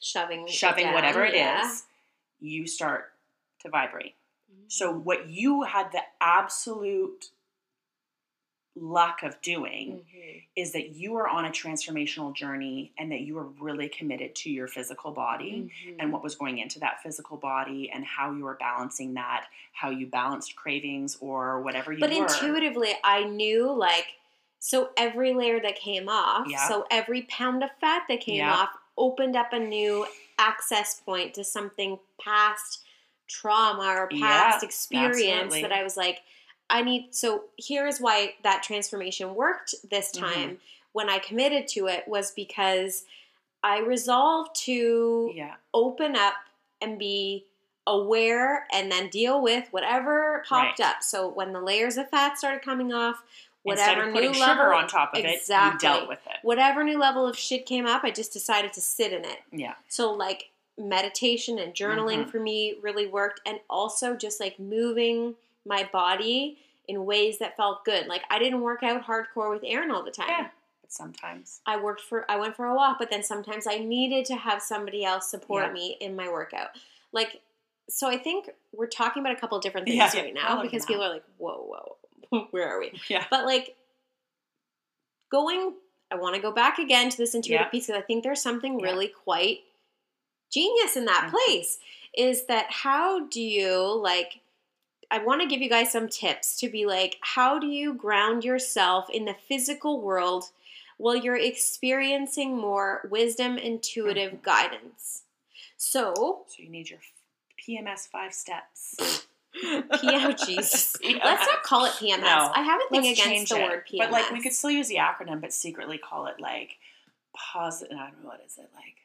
[0.00, 1.76] shoving, shoving down, whatever it is, yeah.
[2.40, 3.12] you start
[3.60, 4.14] to vibrate
[4.68, 5.04] So Mm-hmm.
[5.04, 7.30] what you had the absolute
[8.76, 10.42] luck of doing Mhm.
[10.54, 14.50] is that you are on a transformational journey and that you are really committed to
[14.50, 15.96] your physical body Mhm.
[15.98, 19.90] and what was going into that physical body and how you were balancing that, how
[19.90, 22.22] you balanced cravings or whatever you But were.
[22.22, 24.14] intuitively, I knew like
[24.58, 26.66] so every layer that came off, Yeah.
[26.68, 28.54] so every pound of fat that came Yeah.
[28.54, 30.06] off opened up a new
[30.38, 32.84] access point to something past
[33.28, 35.62] trauma or Yeah, past experience absolutely.
[35.62, 36.22] that I was like,
[36.68, 37.14] I need.
[37.14, 40.20] So here's why that transformation worked this Mhm.
[40.20, 40.60] time
[40.92, 43.04] when I committed to it was because
[43.62, 45.56] I resolved to Yeah.
[45.74, 46.34] open up
[46.80, 47.44] and be
[47.86, 50.88] aware and then deal with whatever popped Right.
[50.90, 51.02] up.
[51.02, 53.22] So when the layers of fat started coming off,
[53.62, 55.88] whatever of new level sugar on top of it, you Exactly.
[55.88, 56.36] dealt with it.
[56.42, 59.42] whatever new level of shit came up, I just decided to sit in it.
[59.52, 59.74] Yeah.
[59.88, 62.30] So like meditation and journaling Mhm.
[62.30, 67.84] for me really worked and also just like moving my body in ways that felt
[67.84, 68.06] good.
[68.06, 70.28] Like I didn't work out hardcore with Erin all the time.
[70.28, 70.48] Yeah.
[70.82, 71.60] But sometimes.
[71.66, 74.62] I worked for I went for a walk, but then sometimes I needed to have
[74.62, 75.72] somebody else support Yeah.
[75.72, 76.68] me in my workout.
[77.12, 77.40] Like
[77.88, 81.02] so I think we're talking about a couple different things Yeah, right now because people
[81.04, 81.96] are like, whoa,
[82.30, 82.92] whoa, where are we?
[83.08, 83.24] Yeah.
[83.30, 83.76] But like
[85.30, 85.74] going
[86.10, 87.68] I want to go back again to this intuitive Yeah.
[87.68, 89.60] piece because I think there's something really quite
[90.52, 91.30] genius in that Mhm.
[91.32, 91.78] place.
[92.16, 94.38] Is that how do you like
[95.10, 98.44] I want to give you guys some tips to be like, how do you ground
[98.44, 100.44] yourself in the physical world
[100.98, 104.42] while you're experiencing more wisdom, intuitive Mhm.
[104.42, 105.22] guidance?
[105.76, 106.14] So,
[106.48, 107.00] So you need your
[107.58, 108.96] PMS five steps.
[109.62, 110.96] PO Jesus.
[111.02, 112.20] Let's not call it PMS.
[112.20, 112.52] No.
[112.54, 113.62] I have a thing against the it.
[113.70, 113.98] word PMS.
[113.98, 116.76] But like we could still use the acronym, but secretly call it like
[117.34, 117.96] positive.
[117.98, 118.96] I don't know what is it like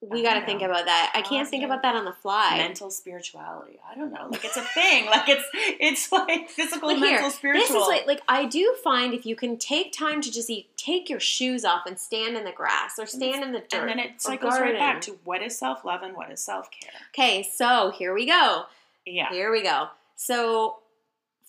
[0.00, 1.10] we got to think about that.
[1.14, 2.56] I can't think about that on the fly.
[2.56, 3.80] mental spirituality.
[3.90, 4.28] I don't know.
[4.30, 5.06] Like it's a thing.
[5.10, 7.62] like it's it's like physical, But mental, here, spiritual.
[7.62, 10.68] This is like, like I do find if you can take time to just eat,
[10.76, 13.80] take your shoes off and stand in the grass or stand in the dirt.
[13.80, 16.68] and then it cycles right back to what is self love and what is self
[16.70, 16.92] care.
[17.12, 18.64] Okay, so here we go.
[19.04, 19.30] Yeah.
[19.30, 19.88] Here we go.
[20.14, 20.78] So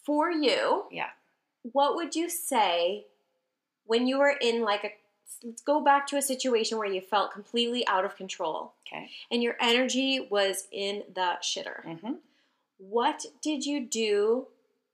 [0.03, 1.09] for you, Yeah.
[1.71, 3.05] what would you say
[3.85, 4.91] when you were in like a
[5.43, 9.09] let's go back to a situation where you felt completely out of control Okay.
[9.31, 11.83] and your energy was in the shitter.
[11.85, 12.13] Mm-hmm.
[12.77, 14.47] What did you do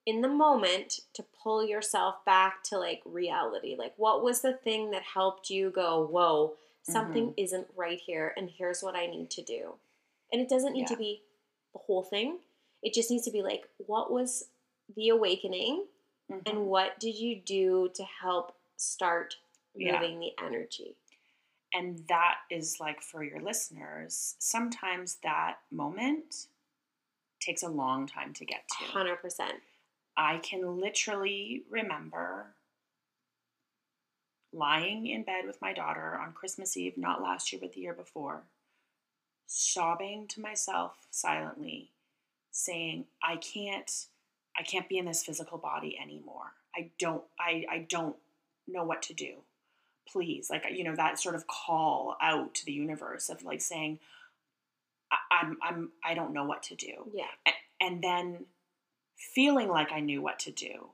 [0.06, 3.76] in the moment to pull yourself back to like reality?
[3.78, 7.40] Like, what was the thing that helped you go, whoa, something Mm-hmm.
[7.44, 9.76] isn't right here, and here's what I need to do?
[10.32, 11.22] And it doesn't need to be
[11.74, 12.40] the whole thing,
[12.84, 14.46] it just needs to be like, what was
[14.96, 15.86] the awakening,
[16.32, 16.40] Mm-hmm.
[16.50, 19.36] and what did you do to help start
[19.76, 20.00] Yeah.
[20.00, 20.96] moving the energy?
[21.74, 26.48] And that is like for your listeners, sometimes that moment
[27.42, 28.86] takes a long time to get to.
[28.86, 29.18] 100%.
[30.18, 32.56] I can literally remember
[34.54, 37.94] lying in bed with my daughter on Christmas Eve, not last year, but the year
[37.94, 38.44] before,
[39.48, 41.92] sobbing to myself silently,
[42.52, 43.92] saying, I can't,
[44.58, 46.54] I can't be in this physical body anymore.
[46.76, 48.16] I don't, I, I don't
[48.68, 49.36] know what to do.
[50.12, 54.00] Please, like, you know, that sort of call out to the universe of like saying,
[55.32, 57.26] I'm, I'm, I don't know what to do Yeah.
[57.80, 58.46] and then
[59.18, 60.90] feeling like I knew what to do.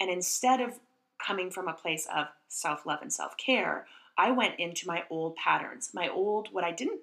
[0.00, 0.80] And instead of
[1.24, 5.36] coming from a place of self love and self care, I went into my old
[5.36, 7.00] patterns, my old, what I didn't,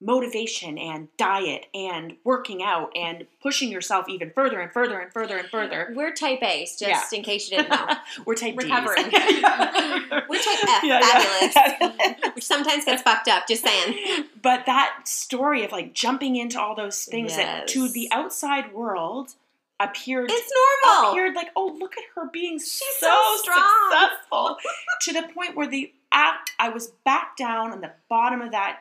[0.00, 5.38] motivation and diet and working out and pushing yourself even further and further and further
[5.38, 5.92] and further.
[5.96, 7.86] We're type A's, just in case you didn't know.
[8.26, 8.56] We're type.
[8.56, 9.10] Recovering.
[9.12, 10.20] Yeah.
[10.28, 11.56] We're type F, Yeah, yeah.
[11.80, 12.16] fabulous.
[12.34, 14.24] Which sometimes gets fucked up, just saying.
[14.42, 19.34] but that story of like jumping into all those things that to the outside world
[19.80, 20.52] appeared It's
[20.84, 21.10] normal.
[21.12, 24.56] appeared like, oh, look at her being She's so, so strong." successful
[25.02, 28.80] to the point where the act I was back down on the bottom of that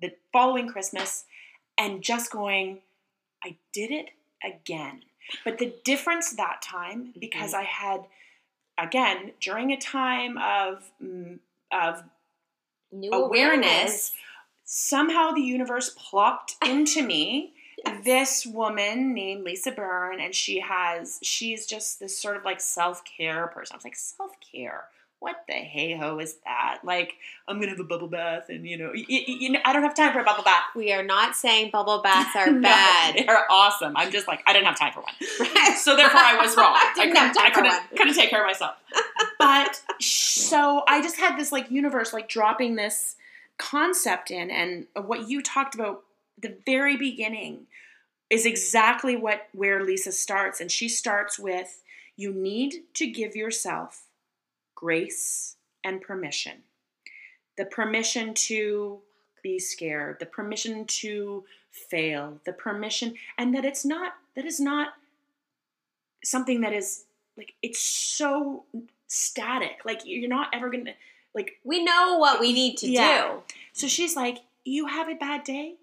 [0.00, 1.24] the following Christmas
[1.78, 2.80] and just going,
[3.44, 4.10] I did it
[4.44, 5.02] again.
[5.44, 7.60] But the difference that time, because Mm-hmm.
[7.60, 8.00] I had
[8.78, 11.38] again during a time of mm,
[11.72, 12.02] of
[12.92, 14.12] New awareness,
[14.64, 17.52] somehow the universe plopped into me
[17.84, 18.04] Yes.
[18.04, 23.02] this woman named Lisa Byrne, and she has she's just this sort of like self
[23.04, 23.74] care person.
[23.74, 24.84] I was like, self care.
[25.26, 26.78] What the hey ho is that?
[26.84, 27.14] Like,
[27.48, 30.12] I'm gonna have a bubble bath, and you know, you know, I don't have time
[30.12, 30.62] for a bubble bath.
[30.76, 33.24] We are not saying bubble baths are No, bad.
[33.26, 33.96] they're awesome.
[33.96, 35.12] I'm just like, I didn't have time for one.
[35.40, 35.76] Right.
[35.76, 36.72] So therefore, I was wrong.
[36.76, 37.82] I Didn't couldn't, have time I couldn't, one.
[37.96, 38.76] couldn't take care of myself.
[39.40, 43.16] But so I just had this like universe like dropping this
[43.58, 46.04] concept in, and what you talked about
[46.40, 47.66] the very beginning
[48.30, 51.82] is exactly what where Lisa starts, and she starts with
[52.16, 54.04] you need to give yourself
[54.76, 56.62] grace and permission.
[57.58, 59.00] The permission to
[59.42, 64.94] be scared, the permission to fail, the permission, and that it's not that is not
[66.24, 67.04] something that is
[67.36, 68.64] like it's so
[69.08, 69.80] static.
[69.84, 70.92] Like you're not ever gonna
[71.34, 73.28] like We know what we need to Yeah.
[73.28, 73.42] do.
[73.72, 75.74] so she's like, you have a bad day,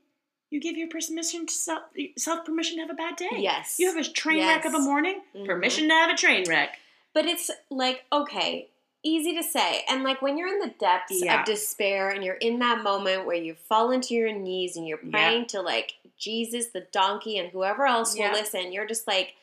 [0.49, 1.83] you give your permission to self
[2.17, 3.29] self permission to have a bad day.
[3.37, 3.77] Yes.
[3.79, 4.85] You have a train wreck of a Yes.
[4.85, 5.45] morning, Mhm.
[5.45, 6.77] permission to have a train wreck.
[7.13, 8.69] But it's like, okay,
[9.03, 9.83] easy to say.
[9.89, 11.41] And like when you're in the depths Yeah.
[11.41, 15.03] of despair and you're in that moment where you fall into your knees and you're
[15.03, 15.11] Yeah.
[15.11, 18.31] praying to like Jesus, the donkey, and whoever else Yeah.
[18.31, 19.35] will listen, you're just like,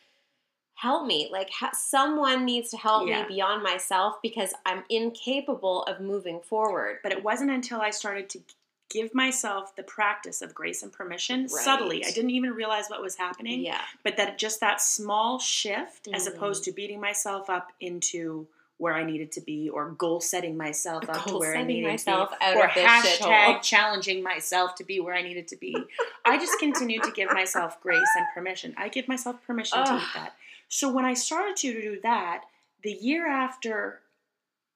[0.75, 1.29] help me.
[1.31, 3.23] Like ha- someone needs to help Yeah.
[3.23, 7.01] me beyond myself because I'm incapable of moving forward.
[7.03, 8.43] But it wasn't until I started to
[8.89, 11.51] give myself the practice of grace and permission Right.
[11.65, 12.05] subtly.
[12.05, 13.61] I didn't even realize what was happening.
[13.61, 13.83] Yeah.
[14.03, 16.35] But that just that small shift, as Mhm.
[16.35, 18.49] opposed to beating myself up into
[18.81, 22.31] where I needed to be, or goal setting myself up to where I needed myself
[22.31, 25.77] to be, out or hashtag challenging myself to be where I needed to be.
[26.25, 28.75] I just continued to give myself grace and permission.
[28.79, 30.01] I give myself permission to Ugh.
[30.03, 30.35] eat that.
[30.69, 32.45] So when I started to do that,
[32.83, 34.01] the year after,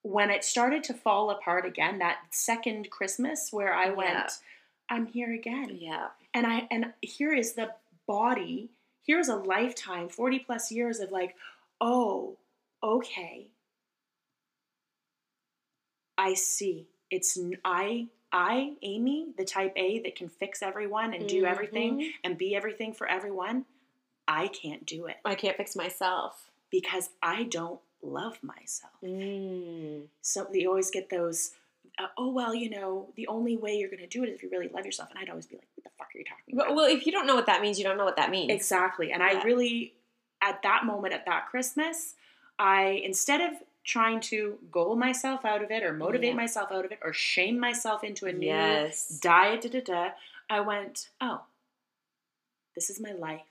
[0.02, 4.28] when it started to fall apart again, that second Christmas where I went, Yeah.
[4.90, 6.08] I'm here again Yeah.
[6.34, 7.70] and I and here is the
[8.06, 8.68] body.
[9.06, 11.36] Here's a lifetime, forty plus years of like,
[11.80, 12.36] oh,
[12.82, 13.46] okay.
[16.18, 16.86] I see.
[17.10, 22.10] It's I I Amy, the type A that can fix everyone and do everything Mhm.
[22.24, 23.66] and be everything for everyone.
[24.26, 26.50] I can't do it I can't fix myself.
[26.70, 28.94] because I don't love myself.
[29.02, 30.08] Mm.
[30.22, 31.52] So you always get those.
[31.98, 34.42] Uh, oh well, you know, the only way you're going to do it is if
[34.42, 35.08] you really love yourself.
[35.10, 37.06] And I'd always be like, "What the fuck are you talking about?" Well, well, if
[37.06, 38.50] you don't know what that means, you don't know what that means.
[38.50, 39.12] Exactly.
[39.12, 39.38] And Yeah.
[39.40, 39.94] I really,
[40.42, 42.16] at that moment, at that Christmas,
[42.58, 46.36] I, instead of trying to goal myself out of it or motivate Yeah.
[46.36, 49.08] myself out of it or shame myself into a new Yes.
[49.20, 50.10] diet, da da da,
[50.48, 51.42] I went, oh,
[52.74, 53.42] this is my life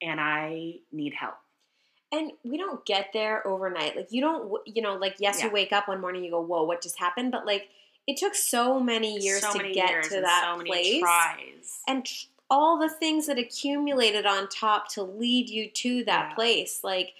[0.00, 1.36] and I need help.
[2.10, 3.96] And we don't get there overnight.
[3.96, 6.62] Like you don't, you know, like yes, you wake up one morning, you go, "Whoa,
[6.64, 7.70] what just happened?" But like
[8.06, 10.68] it took so many years so to many get years to and that so many
[10.70, 11.80] place, tries.
[11.88, 16.34] and tr- all the things that accumulated on top to lead you to that Yeah.
[16.34, 17.14] place, like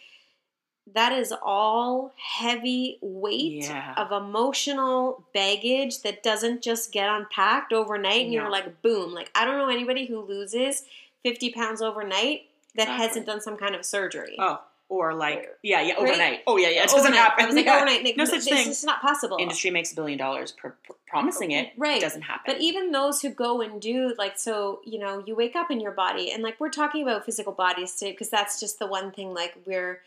[0.94, 3.94] that is all heavy weight Yeah.
[3.96, 9.12] of emotional baggage that doesn't just get unpacked overnight, and you're like, boom.
[9.14, 10.85] Like I don't know anybody who loses
[11.22, 13.07] fifty pounds overnight that Exactly.
[13.07, 14.37] hasn't done some kind of surgery.
[14.38, 16.02] Oh, or like, yeah, yeah, Right?
[16.02, 16.40] overnight.
[16.46, 17.18] Oh, yeah, yeah, it doesn't overnight.
[17.18, 17.44] happen.
[17.44, 17.76] I was like, Yeah.
[17.76, 18.05] overnight.
[18.05, 18.68] Like, No such this thing.
[18.68, 19.38] is not possible.
[19.40, 21.72] Industry makes a billion dollars per, per promising it.
[21.78, 21.96] Right.
[21.96, 22.42] It doesn't happen.
[22.46, 25.81] But even those who go and do, like, so, you know, you wake up in
[25.81, 29.12] your body, and like, we're talking about physical bodies too, because that's just the one
[29.12, 30.00] thing, like, we're,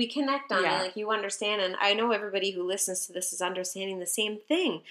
[0.00, 0.78] we connect on Yeah.
[0.80, 1.60] it, like, you understand.
[1.60, 4.82] And I know everybody who listens to this is understanding the same thing.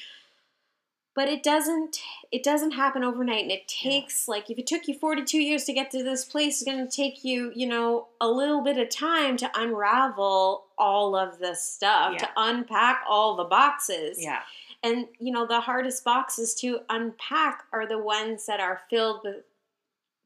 [1.15, 1.99] But it doesn't,
[2.31, 3.41] it doesn't happen overnight.
[3.41, 6.61] And it takes, like, if it took you 42 years to get to this place,
[6.61, 11.15] it's going to take you, you know, a little bit of time to unravel all
[11.15, 12.19] of this stuff, Yeah.
[12.19, 14.21] to unpack all the boxes.
[14.21, 14.43] yeah.
[14.83, 19.43] And you know, the hardest boxes to unpack are the ones that are filled with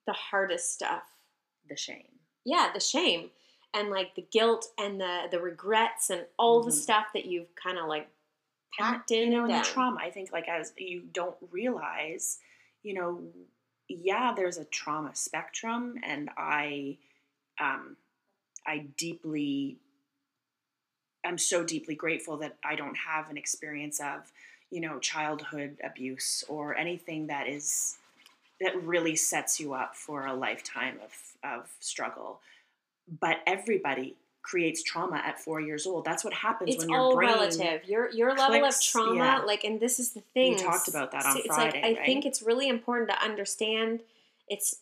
[0.06, 1.04] the hardest stuff.
[1.70, 2.20] The shame.
[2.46, 3.32] Yeah, the shame
[3.74, 6.74] and like the guilt and the the regrets and all the Mhm.
[6.74, 8.10] stuff that you've kind of like
[8.80, 10.00] And, packed in you know, and and the trauma.
[10.02, 12.40] I think, like, as you don't realize,
[12.84, 13.22] you know,
[13.88, 16.98] yeah, there's a trauma spectrum, and I,
[17.60, 17.98] um,
[18.68, 19.78] I deeply,
[21.26, 24.32] I'm so deeply grateful that I don't have an experience of,
[24.70, 27.98] you know, childhood abuse or anything that is
[28.62, 32.42] that really sets you up for a lifetime of of struggle.
[33.20, 36.06] But everybody creates trauma at four years old.
[36.06, 37.86] That's what happens it's when your all brain relative.
[37.88, 39.38] Your your level of trauma, yeah.
[39.40, 40.54] like, and this is the thing.
[40.54, 44.02] We talked about that on it's Friday, like I think it's really important to understand.
[44.48, 44.76] It's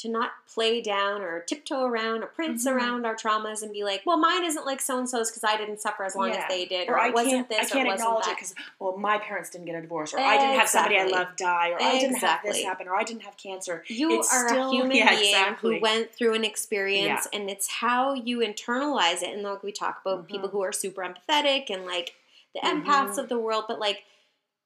[0.00, 2.72] to not play down or tiptoe around or prance Mhm.
[2.74, 5.56] around our traumas and be like, well, mine isn't like so and so's because I
[5.58, 6.36] didn't suffer as long Yeah.
[6.38, 8.24] as they did, or or, I it wasn't this, I can't or it wasn't acknowledge
[8.24, 8.30] that.
[8.32, 11.02] it because well, my parents didn't get a divorce, or I didn't have somebody I
[11.02, 11.18] Exactly.
[11.24, 13.84] loved die, or I didn't have this happen, or I didn't have cancer.
[13.88, 15.74] You It's are still- a human yeah, being exactly.
[15.76, 19.30] who went through an experience, and it's how you internalize it.
[19.34, 20.52] And like we talk about people Mhm.
[20.52, 22.14] who are super empathetic and like
[22.54, 24.04] the empaths of the world, but like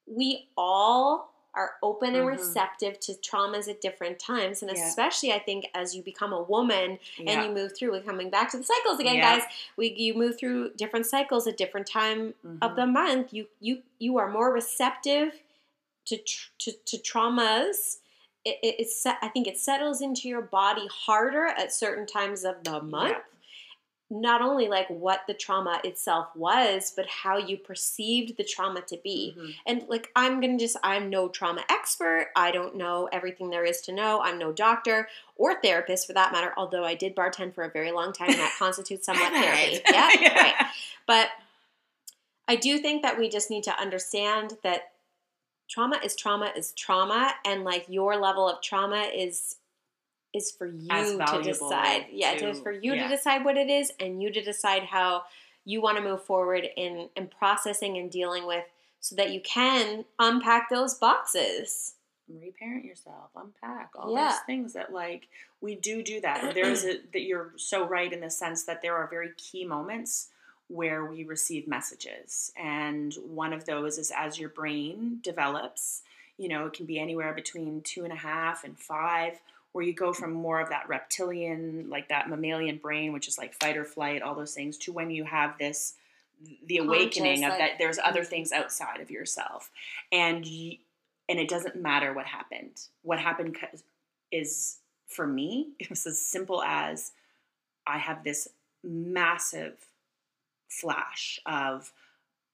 [0.07, 2.37] we all are open and Mhm.
[2.37, 4.87] receptive to traumas at different times, and Yeah.
[4.87, 7.31] especially I think as you become a woman Yeah.
[7.33, 7.93] and you move through.
[7.93, 9.39] We're coming back to the cycles again, Yeah.
[9.39, 9.49] guys.
[9.77, 12.77] We you move through different cycles at different time of Mhm.
[12.77, 13.33] the month.
[13.33, 15.41] You you you are more receptive
[16.07, 17.99] to tr- to, to traumas.
[18.45, 22.63] It, it, it's I think it settles into your body harder at certain times of
[22.65, 23.17] the month.
[24.11, 28.99] Not only like what the trauma itself was, but how you perceived the trauma to
[29.03, 29.35] be.
[29.37, 29.55] Mhm.
[29.67, 32.29] And like I'm gonna just I'm no trauma expert.
[32.37, 34.21] I don't know everything there is to know.
[34.21, 37.93] I'm no doctor or therapist for that matter, although I did bartend for a very
[37.93, 39.81] long time and that constitutes somewhat therapy.
[39.91, 40.35] Yeah, Yeah.
[40.43, 40.67] right.
[41.07, 41.31] But
[42.47, 44.93] I do think that we just need to understand that
[45.69, 49.57] trauma is trauma is trauma and like your level of trauma is
[50.35, 52.07] is for you to decide.
[52.11, 53.05] Yeah, to- for you yeah.
[53.05, 55.25] to decide what it is and you to decide how
[55.65, 58.65] you want to move forward in in processing and dealing with
[59.01, 61.95] so that you can unpack those boxes.
[62.27, 64.31] reparent yourself, unpack all Yeah.
[64.31, 65.29] those things that like
[65.61, 66.55] we do do that.
[66.55, 70.29] There's a, that you're so right in the sense that there are very key moments
[70.69, 76.03] where we receive messages, and one of those is as your brain develops.
[76.39, 79.41] You know, it can be anywhere between two and a half and five,
[79.73, 83.55] where you go from more of that reptilian, like that mammalian brain, which is like
[83.55, 85.95] fight or flight, all those things, to when you have this
[86.67, 89.71] the awakening Conscious, of like- that there's other things outside of yourself.
[90.13, 90.79] And y-
[91.29, 92.83] and it doesn't matter what happened.
[93.03, 93.57] What happened
[94.31, 97.13] is for me it was as simple as
[97.87, 98.49] i have this
[98.83, 99.75] massive
[100.69, 101.93] flash of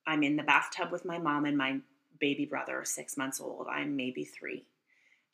[0.07, 1.79] i'm in the bathtub with my mom and my
[2.21, 4.65] baby brother six months old i'm maybe three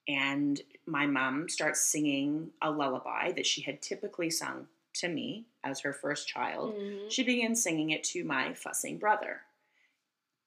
[0.08, 5.80] and my mom starts singing a lullaby that she had typically sung to me as
[5.80, 7.10] her first child Mhm.
[7.10, 9.42] she begins singing it to my fussing brother.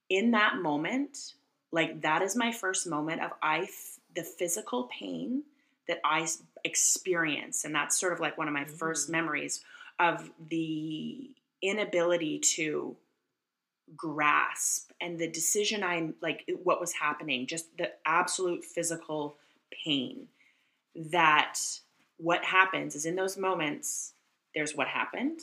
[0.10, 1.34] In that moment,
[1.71, 5.43] like that is my first moment of I f- the physical pain
[5.88, 6.28] that I
[6.63, 9.12] experience, and that's sort of like one of my first Mhm.
[9.12, 9.63] memories
[9.99, 12.97] of the inability to
[13.95, 19.38] grasp and the decision I'm like what was happening, just the absolute physical
[19.86, 20.28] pain.
[20.95, 21.60] That
[22.17, 24.13] what happens is in those moments,
[24.54, 25.41] there's what happened.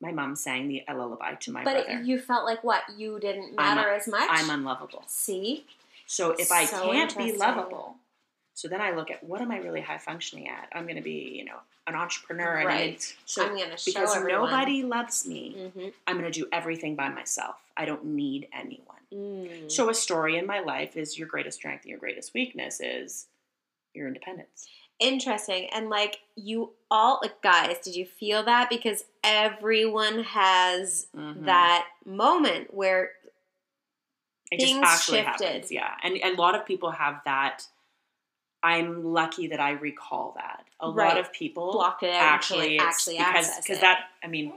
[0.00, 2.02] My mom sang the a lullaby to my But brother.
[2.02, 2.82] you felt like what?
[2.96, 4.28] You didn't matter as much?
[4.30, 5.04] I'm unlovable.
[5.06, 5.64] See?
[6.06, 7.96] So if I can't be lovable,
[8.54, 10.68] so then I look at what am I really high functioning at?
[10.72, 12.58] I'm going to be, you know, an entrepreneur.
[12.58, 13.16] And Right.
[13.24, 14.50] so I'm going to show because everyone.
[14.50, 15.88] nobody loves me, Mm-hmm.
[16.06, 17.56] I'm going to do everything by myself.
[17.76, 18.86] I don't need anyone.
[19.12, 19.70] Mm.
[19.70, 23.26] So a story in my life is your greatest strength and your greatest weakness is
[23.94, 24.66] your independence.
[25.00, 25.68] Interesting.
[25.72, 28.70] And like you all, like guys, did you feel that?
[28.70, 31.44] Because everyone has Mhm.
[31.46, 33.12] that moment where
[34.50, 35.44] It just things actually shifted.
[35.46, 35.72] happens.
[35.72, 35.94] Yeah.
[36.02, 37.66] And, and a lot of people have that.
[38.62, 40.64] I'm lucky that I recall that.
[40.80, 44.52] A lot of people blocked it out actually it's actually because because that I mean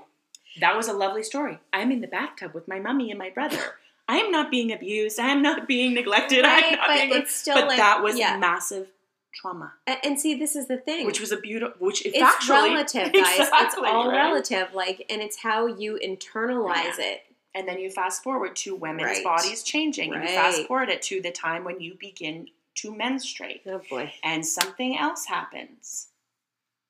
[0.59, 1.59] that was a lovely story.
[1.73, 3.57] I'm in the bathtub with my mummy and my brother.
[4.07, 5.19] I am not being abused.
[5.19, 6.45] I am not being neglected.
[6.45, 8.37] I'm Right, not but being it's still but like that was yeah.
[8.37, 8.87] massive
[9.33, 11.05] trauma, And, and see, this is the thing.
[11.05, 11.75] which was a beautiful.
[11.85, 13.13] Which it's factually, relative, guys.
[13.13, 14.15] it's Exactly, all right?
[14.15, 14.73] relative.
[14.73, 17.23] Like, and it's how you internalize it.
[17.53, 19.23] And then you fast forward to women's Right.
[19.23, 20.13] bodies changing.
[20.13, 23.61] And you fast forward it to the time when you begin to menstruate.
[23.65, 24.13] Oh boy.
[24.23, 26.07] and something else happens.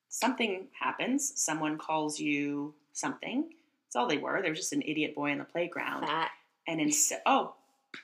[0.09, 1.33] Something happens.
[1.35, 3.49] Someone calls you something.
[3.85, 4.41] That's all they were.
[4.41, 6.05] They were just an idiot boy on the playground.
[6.07, 6.31] Fat.
[6.67, 7.53] And instead, oh,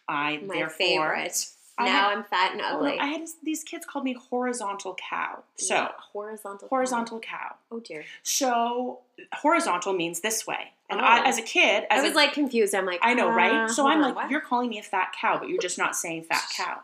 [0.08, 1.48] I My therefore favorite.
[1.78, 3.00] I now had- I'm fat and Oh, ugly.
[3.00, 5.44] I had these kids called me horizontal cow.
[5.56, 6.67] So Yeah, horizontal.
[6.67, 7.56] horizontal cow.
[7.72, 8.04] Oh dear.
[8.24, 9.00] So
[9.34, 10.74] horizontal means this way.
[10.89, 11.04] And Oh.
[11.04, 12.76] I, as a kid, as I was a- like confused.
[12.76, 13.70] I'm like, I know, uh, right?
[13.70, 14.30] So I'm on, like, what?
[14.30, 16.82] you're calling me a fat cow, but you're just not saying fat cow.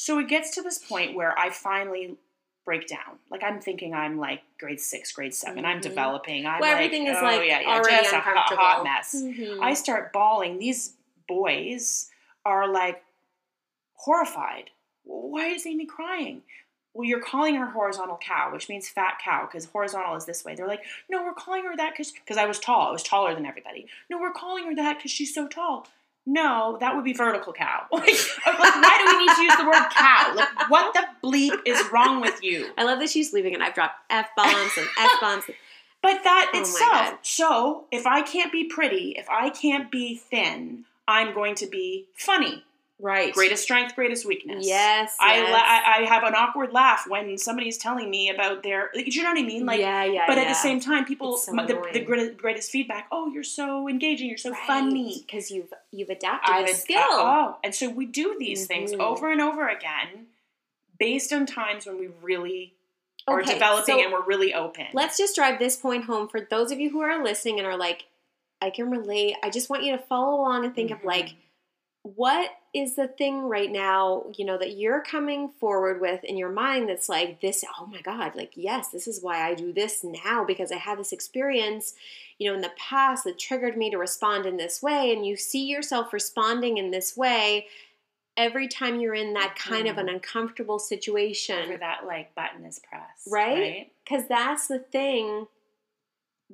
[0.00, 2.16] So it gets to this point where I finally
[2.64, 3.18] break down.
[3.30, 5.82] Like I'm thinking I'm like grade six, grade 7 I'm Mhm.
[5.82, 6.46] developing.
[6.46, 8.64] I'm Where like, everything is oh, like yeah, yeah, already just a hot, uncomfortable.
[8.64, 9.14] hot mess.
[9.14, 9.58] Mhm.
[9.60, 10.58] I start bawling.
[10.58, 10.94] These
[11.28, 12.10] boys
[12.46, 13.04] are like
[13.92, 14.70] horrified.
[15.04, 16.44] Why is Amy crying?
[16.94, 20.54] Well, you're calling her horizontal cow, which means fat cow, because horizontal is this way.
[20.54, 22.88] They're like, no, we're calling her that because because I was tall.
[22.88, 23.86] I was taller than everybody.
[24.08, 25.86] No, we're calling her that because she's so tall.
[26.26, 27.86] No, that would be vertical cow.
[27.92, 30.34] Like, why do we need to use the word cow?
[30.34, 32.70] Like, what the bleep is wrong with you?
[32.76, 35.44] I love that she's leaving and I've dropped F bombs and F bombs.
[36.02, 37.18] But that Oh itself.
[37.22, 42.06] So if I can't be pretty, if I can't be thin, I'm going to be
[42.14, 42.64] funny.
[43.02, 43.32] Right.
[43.32, 44.66] Greatest strength, greatest weakness.
[44.66, 45.16] Yes.
[45.20, 45.50] I, yes.
[45.52, 48.90] la- I I have an awkward laugh when somebody's telling me about their.
[48.94, 49.64] Do you know what I mean?
[49.64, 50.24] Like, yeah, yeah.
[50.26, 53.06] but at the same time, people so my- the, the greatest, greatest feedback.
[53.10, 54.28] Oh, you're so engaging.
[54.28, 55.24] You're so funny.
[55.26, 56.98] because you've you've adapted I've a skill.
[57.00, 59.00] oh, and so we do these things Mhm.
[59.00, 60.26] over and over again,
[60.98, 62.74] based on times when we really
[63.26, 64.86] are developing so and we're really open.
[64.92, 67.76] Let's just drive this point home for those of you who are listening and are
[67.76, 68.04] like,
[68.60, 69.36] I can relate.
[69.42, 71.04] I just want you to follow along and think of Mhm.
[71.04, 71.28] like,
[72.02, 76.48] what is the thing right now, you know, that you're coming forward with in your
[76.48, 80.02] mind that's like this, oh my God, like, yes, this is why I do this
[80.02, 81.94] now because I had this experience,
[82.38, 85.12] you know, in the past that triggered me to respond in this way.
[85.12, 87.66] And you see yourself responding in this way
[88.36, 90.14] every time you're in that kind of an Mhm.
[90.14, 91.78] uncomfortable situation.
[91.80, 93.92] that like button is pressed, Right?
[94.04, 95.48] Because that's the thing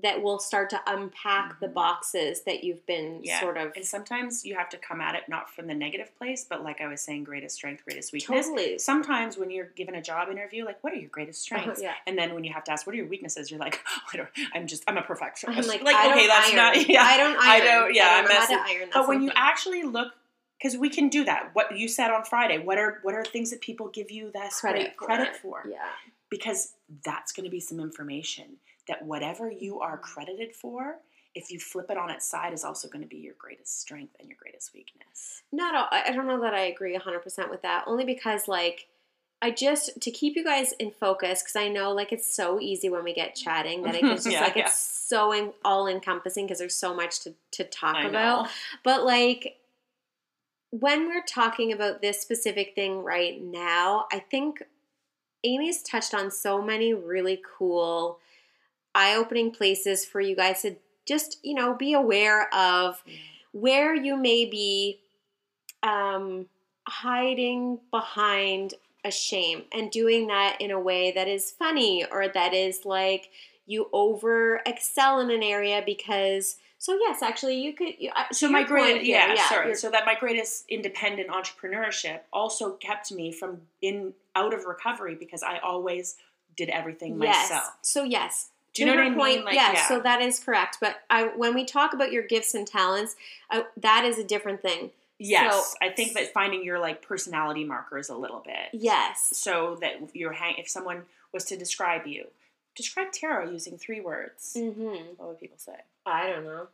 [0.03, 1.73] that will start to unpack the Mhm.
[1.73, 3.41] boxes that you've been Yeah.
[3.41, 6.45] sort of And sometimes you have to come at it not from the negative place,
[6.45, 8.47] but like I was saying, greatest strength, greatest weakness.
[8.47, 8.79] totally.
[8.79, 11.81] Sometimes when you're given a job interview, like, what are your greatest strengths?
[11.81, 11.95] yeah.
[12.07, 13.51] And then when you have to ask, what are your weaknesses?
[13.51, 15.59] You're like, oh, I don't, I'm just, I'm a perfectionist.
[15.59, 16.57] I'm like, like I okay, that's iron.
[16.57, 17.03] not, yeah.
[17.03, 17.41] I don't iron.
[17.41, 18.89] I don't- yeah, I I'm don't know how messing- to iron.
[18.93, 20.13] But That's when you actually look,
[20.59, 21.55] because we can do that.
[21.55, 24.53] What you said on Friday, what are what are things that people give you that
[24.53, 25.65] credit for credit for?
[25.71, 25.89] yeah,
[26.29, 28.59] Because that's going to be some information
[28.89, 30.97] that whatever you are credited for,
[31.35, 34.15] if you flip it on its side, is also going to be your greatest strength
[34.19, 35.43] and your greatest weakness.
[35.53, 38.87] not all, I I don't know that I agree 100% with that only because like
[39.43, 42.89] I just to keep you guys in focus because I know like it's so easy
[42.89, 44.67] when we get chatting that it's just Yeah, like yeah.
[44.67, 48.45] it's so in, all encompassing because there's so much to to talk I about.
[48.45, 48.51] know.
[48.83, 49.59] But like
[50.71, 54.63] when we're talking about this specific thing right now, I think
[55.45, 58.19] Amy's touched on so many really cool
[58.97, 60.77] eye-opening places for you guys to
[61.07, 63.03] just, you know, be aware of
[63.53, 64.99] where you may be
[65.83, 66.47] um,
[66.89, 68.75] hiding behind
[69.05, 73.31] a shame and doing that in a way that is funny or that is like
[73.67, 78.49] you over excel in an area because so yes actually you could you, uh, So
[78.49, 79.75] my your point great, here, yeah, sorry.
[79.77, 85.43] So that my greatest independent entrepreneurship also kept me from in out of recovery because
[85.43, 86.17] I always
[86.57, 87.77] did everything yes myself.
[87.83, 89.19] so yes Do you know what I mean?
[89.19, 89.89] point, Like, yes, yeah.
[89.89, 90.79] so that is correct.
[90.81, 93.17] But I, when we talk about your gifts and talents,
[93.51, 94.91] I, that is a different thing.
[95.19, 98.69] Yes, So- I think that finding your like personality markers a little bit.
[98.73, 100.57] Yes, So that you're hang.
[100.59, 101.03] If someone
[101.33, 102.27] was to describe you,
[102.75, 104.55] describe Tara using three words.
[104.59, 105.15] mm-hmm.
[105.17, 105.77] What would people say?
[106.05, 106.69] I don't know.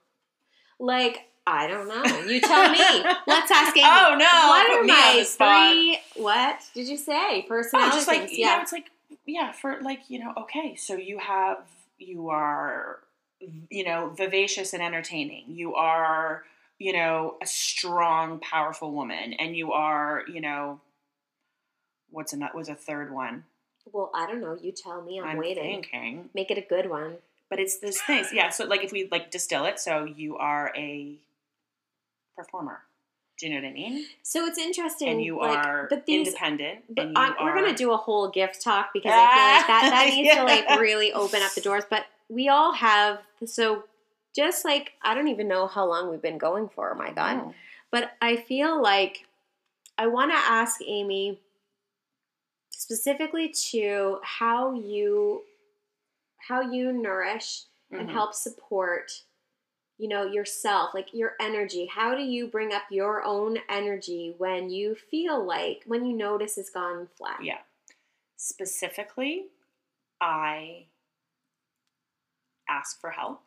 [0.78, 2.02] Like I don't know.
[2.24, 2.78] You tell me.
[3.26, 3.84] Let's ask Amy.
[3.88, 5.98] Oh, no, What are me my three?
[6.22, 7.46] What did you say?
[7.50, 8.38] Oh, just like things.
[8.38, 8.62] yeah, Yeah.
[8.62, 8.90] it's like
[9.26, 11.58] yeah, for like you know, okay, so you have
[12.06, 13.00] you are
[13.70, 15.44] you know vivacious and entertaining.
[15.48, 16.44] You are
[16.78, 20.80] you know a strong, powerful woman, and you are you know
[22.10, 23.44] what's another was a third one.
[23.92, 24.56] Well, I don't know.
[24.60, 25.20] You tell me.
[25.20, 25.82] I'm, I'm waiting.
[25.82, 27.16] thinking, Make it a good one.
[27.50, 28.28] but it's this things.
[28.32, 31.16] Yeah, so like if we like distill it, so you are a
[32.36, 32.80] performer.
[33.38, 34.06] Do you know what I mean?
[34.22, 35.08] So it's interesting.
[35.08, 36.84] And you like, are but these, independent.
[36.88, 39.44] But and you I, we're are, gonna do a whole gift talk because I feel
[39.44, 41.84] like that that needs to like really open up the doors.
[41.88, 43.84] But we all have so
[44.34, 46.92] just like I don't even know how long we've been going for.
[46.94, 47.40] Oh my god!
[47.42, 47.54] Oh.
[47.90, 49.26] But I feel like
[49.98, 51.40] I want to ask Amy
[52.70, 55.42] specifically to how you
[56.48, 58.12] how you nourish and Mhm.
[58.12, 59.12] help support
[59.98, 64.70] you know yourself like your energy how do you bring up your own energy when
[64.70, 67.58] you feel like when you notice it's gone flat Yeah.
[68.36, 69.46] Specifically,
[70.20, 70.86] I
[72.68, 73.40] ask for help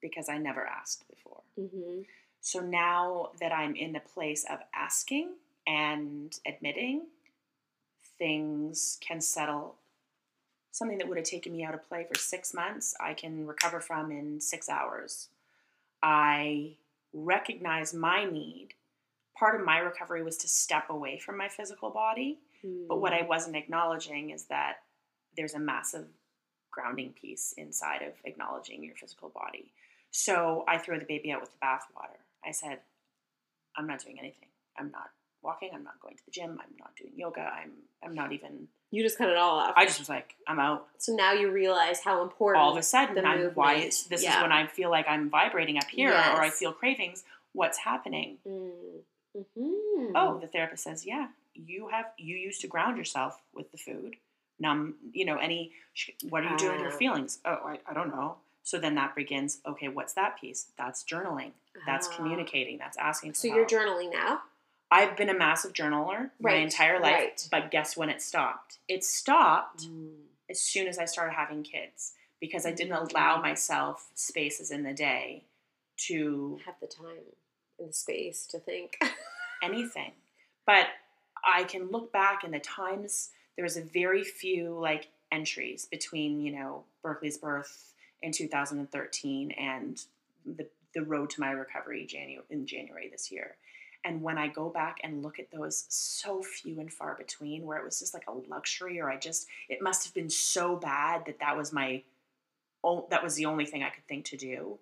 [0.00, 1.40] because I never asked before.
[1.56, 2.02] hmm
[2.40, 5.30] So now that I'm in the place of asking
[5.66, 7.06] and admitting,
[8.18, 9.74] things can settle.
[10.70, 13.80] Something that would have taken me out of play for six months, I can recover
[13.80, 15.30] from in six hours.
[16.02, 16.76] I
[17.12, 18.68] recognize my need.
[19.38, 22.38] Part of my recovery was to step away from my physical body.
[22.88, 23.28] But what I hmm.
[23.28, 24.78] wasn't acknowledging is that
[25.36, 26.06] there's a massive
[26.70, 29.72] grounding piece inside of acknowledging your physical body.
[30.10, 32.18] So I threw the baby out with the bathwater.
[32.44, 32.80] I said,
[33.76, 34.48] I'm not doing anything.
[34.76, 35.10] I'm not
[35.42, 35.70] walking.
[35.74, 36.58] I'm not going to the gym.
[36.60, 37.40] I'm not doing yoga.
[37.40, 37.72] I'm
[38.02, 38.68] I'm not even.
[38.90, 40.86] you just cut it all off I just was like, I'm out.
[40.98, 44.36] so now you realize how important All of a sudden, the I'm why this yeah.
[44.36, 47.24] is when I feel like I'm vibrating up here or I feel cravings.
[47.52, 48.38] What's happening?
[49.36, 50.12] mm-hmm.
[50.14, 54.16] Oh, the therapist says, yeah, you have you used to ground yourself with the food.
[54.60, 55.72] Numb, you know, any.
[56.28, 56.96] What are you doing with your Ah.
[56.96, 57.38] feelings?
[57.44, 58.36] Oh, I, I don't know.
[58.64, 59.58] So then that begins.
[59.66, 60.66] Okay, what's that piece?
[60.76, 61.52] That's journaling.
[61.86, 62.16] That's Ah.
[62.16, 62.78] communicating.
[62.78, 63.32] That's asking.
[63.32, 64.40] For so you're journaling now
[64.90, 67.48] I've been a massive journaler my entire life, right.
[67.50, 68.78] but guess when it stopped?
[68.88, 70.14] It stopped Mm.
[70.48, 73.10] as soon as I started having kids because I didn't Mm.
[73.10, 75.44] allow myself spaces in the day
[76.08, 77.34] to have the time
[77.78, 78.98] and the space to think
[79.62, 80.12] anything.
[80.64, 80.88] But
[81.44, 86.40] I can look back in the times there was a very few like entries between,
[86.40, 90.02] you know, Berkeley's birth in 2013 and
[90.46, 92.08] the the road to my recovery
[92.50, 93.56] in January this year.
[94.04, 97.78] And when I go back and look at those so few and far between where
[97.78, 101.26] it was just like a luxury or I just it must have been so bad
[101.26, 102.02] that that was my
[102.84, 104.78] oh, that was the only thing I could think to do.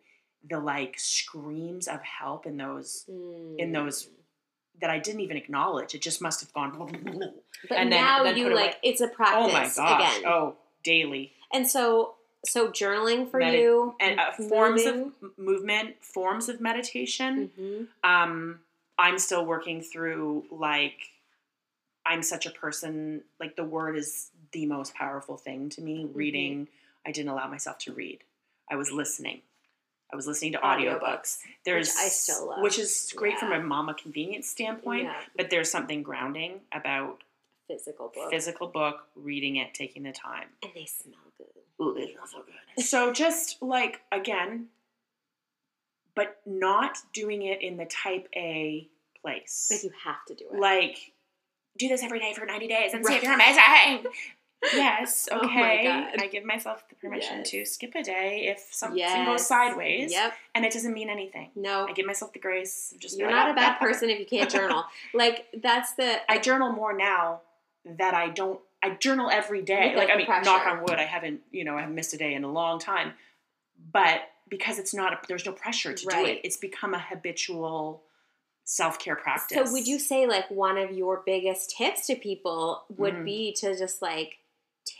[0.48, 3.04] The like screams of help in those
[3.58, 4.08] in those
[4.80, 5.94] that I didn't even acknowledge.
[5.94, 6.72] It just must have gone.
[7.68, 8.62] but and then- now then you put away.
[8.66, 10.18] like it's a Oh practice my gosh!
[10.18, 12.14] again Oh, daily and so
[12.44, 17.50] so journaling for Medi- you and uh, forms of movement, forms of meditation.
[17.58, 17.88] Mhm.
[18.08, 18.60] Um,
[18.98, 21.10] I'm still working through like
[22.04, 23.22] I'm such a person.
[23.40, 26.04] Like the word is the most powerful thing to me.
[26.04, 26.16] Mm-hmm.
[26.16, 26.68] Reading,
[27.06, 28.20] I didn't allow myself to read.
[28.70, 29.42] I was listening.
[30.12, 31.38] I was listening to Audiobooks, audiobooks.
[31.64, 32.62] There's I still love.
[32.62, 35.04] which is great from a mama convenience standpoint.
[35.04, 35.16] Yeah.
[35.36, 37.22] But there's something grounding about
[37.66, 40.46] physical book physical book, reading it, taking the time.
[40.62, 41.46] and they smell good
[41.84, 42.84] Ooh, they smell so good.
[42.84, 44.68] So just like again,
[46.16, 48.88] but not doing it in the type A
[49.22, 49.68] place.
[49.70, 51.12] like you have to do it Like
[51.78, 53.12] do this every day for 90 days and Right.
[53.12, 54.06] see if you're amazing.
[54.74, 55.84] Yes, Oh okay.
[55.84, 56.20] God.
[56.22, 57.50] I give myself the permission Yes.
[57.50, 59.26] to skip a day if something Yes.
[59.26, 60.32] goes sideways Yep.
[60.54, 61.50] and it doesn't mean anything.
[61.54, 61.86] No.
[61.86, 64.18] I give myself the grace of just You're not like, a "Oh, bad person if
[64.18, 64.84] you can't journal.
[65.14, 67.42] like that's the I journal more now
[67.84, 68.58] that I don't.
[68.82, 69.90] I journal every day.
[69.90, 70.44] Without Like I mean, pressure.
[70.44, 71.42] knock on wood, I haven't.
[71.50, 73.12] You know, I haven't missed a day in a long time.
[73.92, 76.40] But because it's not, a, there's no pressure to do it.
[76.44, 78.02] It's become a habitual
[78.64, 79.56] self care practice.
[79.68, 83.24] So would you say like one of your biggest tips to people would Mhm.
[83.24, 84.38] be to just like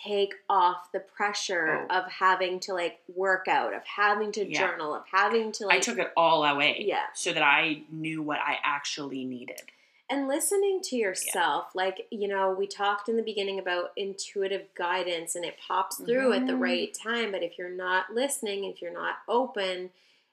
[0.04, 1.98] take off the pressure Oh.
[1.98, 4.58] of having to like work out, of having to Yeah.
[4.58, 6.82] journal, of having to like I took it all away.
[6.86, 7.06] Yeah.
[7.14, 9.62] So that I knew what I actually needed.
[10.08, 15.34] And listening to yourself like you know we talked in the beginning about intuitive guidance
[15.34, 16.60] and it pops through at the Mhm.
[16.60, 19.90] right time but if you're not listening if you're not open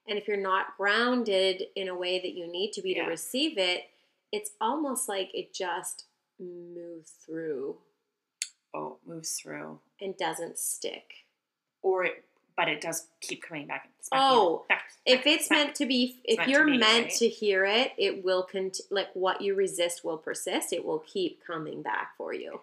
[0.07, 3.03] and if you're not grounded in a way that you need to be Yeah.
[3.05, 3.89] to receive it
[4.31, 6.05] it's almost like it just
[6.39, 7.77] moves through
[8.75, 11.25] Oh, moves through, and doesn't stick
[11.83, 12.25] or it,
[12.55, 13.89] but it does keep coming back.
[14.11, 14.75] Oh, you.
[14.75, 15.57] Back, if it's back.
[15.57, 17.13] meant to be if meant you're be, meant right?
[17.15, 21.43] to hear it it will cont- like what you resist will persist it will keep
[21.45, 22.61] coming back for you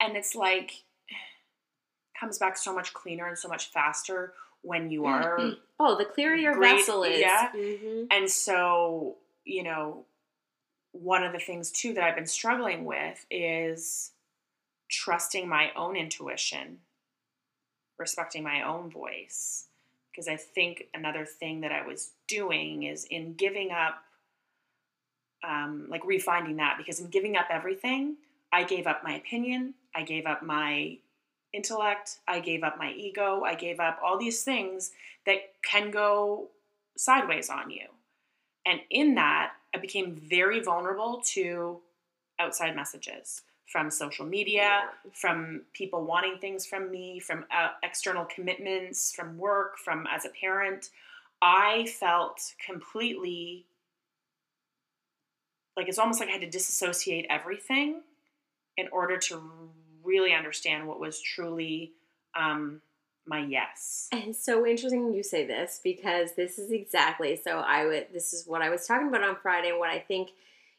[0.00, 0.72] and it's like
[2.20, 5.38] comes back so much cleaner and so much faster when you are
[5.80, 7.20] Oh, the clearer your Great, vessel is.
[7.20, 7.50] yeah.
[7.54, 8.06] Mhm.
[8.10, 10.04] and so you know
[10.92, 14.10] one of the things too that i've been struggling with is
[14.90, 16.78] trusting my own intuition
[17.98, 19.66] respecting my own voice.
[20.10, 24.02] Because i think another thing that i was doing is in giving up
[25.48, 26.74] um, like refinding that.
[26.78, 28.16] Because in giving up everything
[28.52, 30.96] i gave up my opinion i gave up my
[31.52, 34.90] intellect i gave up my ego i gave up all these things
[35.26, 36.48] that can go
[36.96, 37.86] sideways on you.
[38.66, 41.80] And in that i became very vulnerable to
[42.40, 49.12] outside messages from social media from people wanting things from me from uh, external commitments
[49.14, 50.90] from work from as a parent.
[51.40, 53.66] I felt completely
[55.76, 58.00] like it's almost like i had to disassociate everything
[58.76, 59.40] in order to
[60.02, 61.92] really understand what was truly
[62.34, 62.80] um,
[63.26, 64.08] my yes.
[64.12, 68.46] And so interesting you say this because this is exactly so I would this is
[68.46, 70.30] what I was talking about on Friday and what I think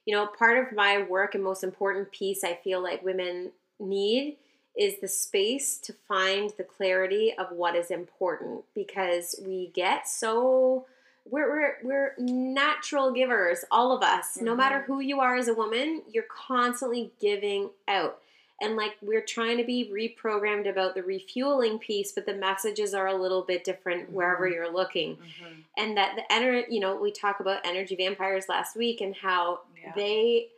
[0.10, 4.38] you know part of my work and most important piece I feel like women need
[4.76, 10.88] is the space to find the clarity of what is important because we get so
[11.30, 14.38] we're, we're, we're natural givers, all of us.
[14.41, 14.57] No Mhm.
[14.57, 18.20] matter who you are as a woman, you're constantly giving out.
[18.62, 23.07] And like we're trying to be reprogrammed about the refueling piece, but the messages are
[23.07, 24.53] a little bit different wherever Mhm.
[24.53, 25.18] you're looking.
[25.18, 25.64] Mhm.
[25.78, 29.62] And that the energy, you know, we talk about energy vampires last week and how
[29.82, 29.93] Yeah.
[29.95, 30.49] they,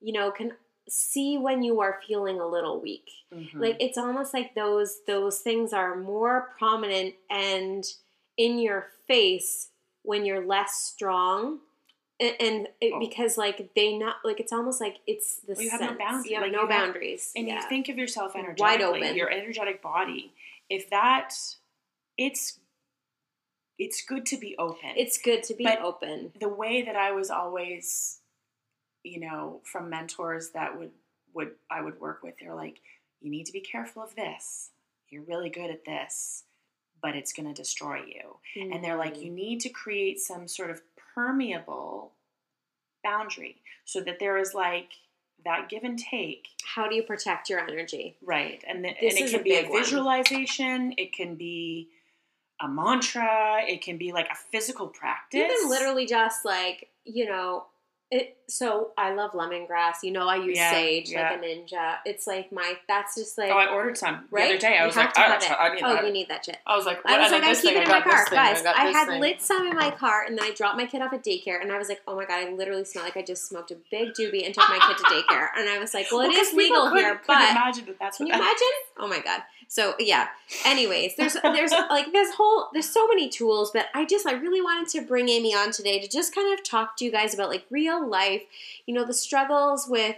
[0.00, 0.56] you know, can
[0.88, 3.60] see when you are feeling a little weak Mhm.
[3.60, 7.84] like it's almost like those those things are more prominent and
[8.38, 9.70] in your face
[10.02, 11.60] when you're less strong
[12.20, 12.98] and, and it, Oh.
[13.00, 16.26] because like they not like it's almost like it's the Well, you have no boundaries.
[16.30, 17.62] you have Like, no you have- boundaries and yeah.
[17.62, 19.16] you think of yourself energetically, Wide open.
[19.16, 20.32] your energetic body.
[20.68, 21.34] If that,
[22.16, 22.58] it's
[23.78, 24.90] it's good to be open.
[24.96, 28.20] it's good to be But- open the way that I was always,
[29.04, 30.92] you know, from mentors that would
[31.34, 32.34] would I would work with.
[32.40, 32.80] They're like,
[33.20, 34.70] you need to be careful of this.
[35.10, 36.44] You're really good at this,
[37.00, 38.38] but it's going to destroy you.
[38.56, 39.22] And they're like, Mm.
[39.24, 40.82] you need to create some sort of
[41.18, 42.12] permeable
[43.02, 44.90] boundary so that there is like
[45.44, 49.30] that give and take how do you protect your energy Right, and the, and it
[49.30, 49.82] can be a big one.
[49.82, 50.94] visualization.
[50.96, 51.88] It can be
[52.60, 53.62] a mantra.
[53.66, 55.40] It can be like a physical practice.
[55.40, 57.64] even literally just like you know
[58.10, 61.30] it so i love lemongrass you know i use Yeah, sage yeah.
[61.32, 64.56] like a ninja it's like my that's just like Oh, I ordered some the other
[64.56, 64.78] day.
[64.78, 65.50] I You was like, I, it.
[65.52, 66.06] I need oh that.
[66.06, 67.88] you need that shit I was like, I was what- like, I keep it in
[67.88, 68.62] my car, guys.
[68.62, 69.20] got I had thing.
[69.20, 71.70] lit some in my car, and then I dropped my kid off at daycare, and
[71.70, 74.08] I was like, "Oh my god, I literally smell like I just smoked a big
[74.14, 76.52] doobie and took my kid to daycare." And I was like, "Well, it Well, is
[76.54, 78.74] legal couldn't- here, but imagine that that's can you that- imagine?
[78.98, 80.28] Oh my god." So yeah.
[80.64, 84.62] Anyways, there's there's like this whole there's so many tools, but I just I really
[84.62, 87.50] wanted to bring Amy on today to just kind of talk to you guys about
[87.50, 88.42] like real life,
[88.86, 90.16] you know, the struggles with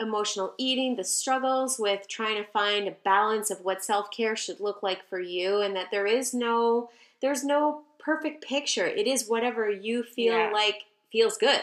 [0.00, 4.82] emotional eating, the struggles with trying to find a balance of what self-care should look
[4.82, 6.90] like for you and that there is no
[7.22, 8.86] there's no perfect picture.
[8.86, 10.50] It is whatever you feel Yeah.
[10.52, 11.62] like feels good.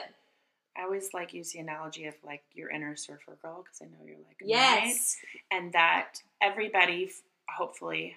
[0.76, 4.04] I always like use the analogy of like your inner surfer girl because I know
[4.06, 5.18] you're like Yes.
[5.52, 5.60] right?
[5.60, 7.12] and that everybody,
[7.48, 8.16] hopefully,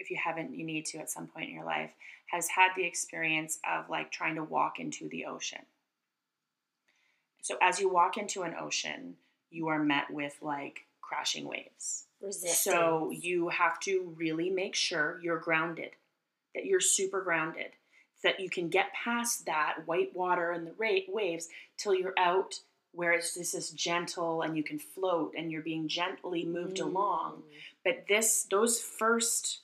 [0.00, 1.90] if you haven't, you need to at some point in your life,
[2.32, 5.60] has had the experience of like trying to walk into the ocean.
[7.48, 9.14] So as you walk into an ocean,
[9.50, 12.04] you are met with like crashing waves.
[12.20, 12.58] Resistance.
[12.58, 15.92] So you have to really make sure you're grounded,
[16.54, 17.70] that you're super grounded,
[18.22, 22.60] that you can get past that white water and the ra- waves till you're out
[22.92, 26.84] where it's just this gentle and you can float and you're being gently moved Mm.
[26.84, 27.44] along.
[27.82, 29.60] But this, those first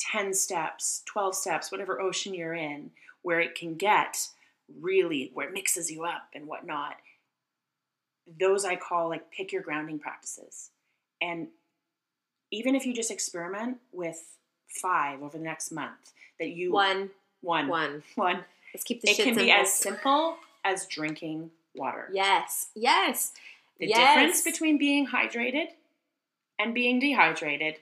[0.00, 2.90] 10 steps, 12 steps, whatever ocean you're in,
[3.22, 4.28] where it can get
[4.80, 6.96] really, where it mixes you up and whatnot,
[8.38, 10.70] those I call like pick your grounding practices.
[11.20, 11.48] And
[12.50, 14.36] even if you just experiment with
[14.68, 17.10] five over the next month, that you One,
[17.40, 18.02] one one.
[18.14, 18.44] one,
[18.74, 22.08] Let's keep the it can be as simple as drinking water.
[22.12, 23.32] Yes, yes.
[23.78, 23.98] The yes.
[23.98, 25.68] difference between being hydrated
[26.58, 27.76] and being dehydrated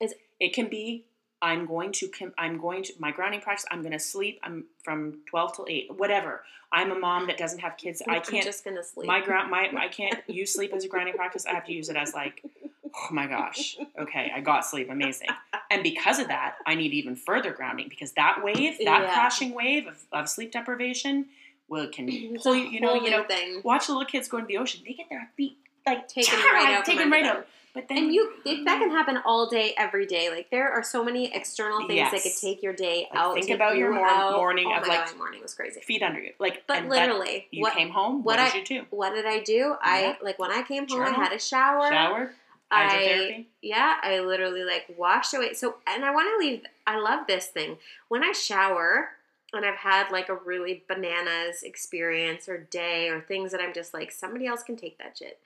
[0.00, 1.04] Is- it can be
[1.42, 3.66] I'm going to I'm going to my grounding practice.
[3.70, 4.40] I'm going to sleep.
[4.42, 6.42] I'm from twelve till eight, whatever.
[6.72, 8.02] I'm a mom that doesn't have kids.
[8.08, 8.44] I I'm can't.
[8.44, 9.06] just gonna sleep.
[9.06, 11.46] my ground my I can't use sleep as a grounding practice.
[11.46, 12.42] I have to use it as like,
[12.84, 15.28] oh my gosh, okay, I got sleep, amazing.
[15.70, 19.12] And because of that, I need even further grounding because that wave, that Yeah.
[19.14, 21.26] crashing wave of, of sleep deprivation,
[21.68, 22.08] will can
[22.42, 22.64] pull you.
[22.66, 23.60] You know, you know, thing.
[23.62, 24.82] watch little kids go into the ocean.
[24.84, 25.56] They get their feet
[25.86, 27.46] like Taken right out taken right out.
[27.76, 30.30] But then And you, it, that can happen all day, every day.
[30.30, 33.34] Like there are so many external things that could take your day Like, out.
[33.34, 34.32] think about your mor- out.
[34.36, 35.80] morning oh of, my like, God, morning was crazy.
[35.80, 38.24] feet under you, like But literally, you what came home.
[38.24, 38.86] What, what did I- you do?
[38.90, 39.76] what did I do?
[39.82, 40.14] I Yeah.
[40.22, 41.88] like when I came home, I had a shower.
[41.90, 42.32] Shower,
[42.70, 45.52] I yeah, I literally like washed away.
[45.52, 46.62] So, and I want to leave.
[46.86, 47.76] I love this thing
[48.08, 49.10] when I shower.
[49.52, 53.94] And I've had like a really bananas experience or day or things that I'm just
[53.94, 55.38] like somebody else can take that shit.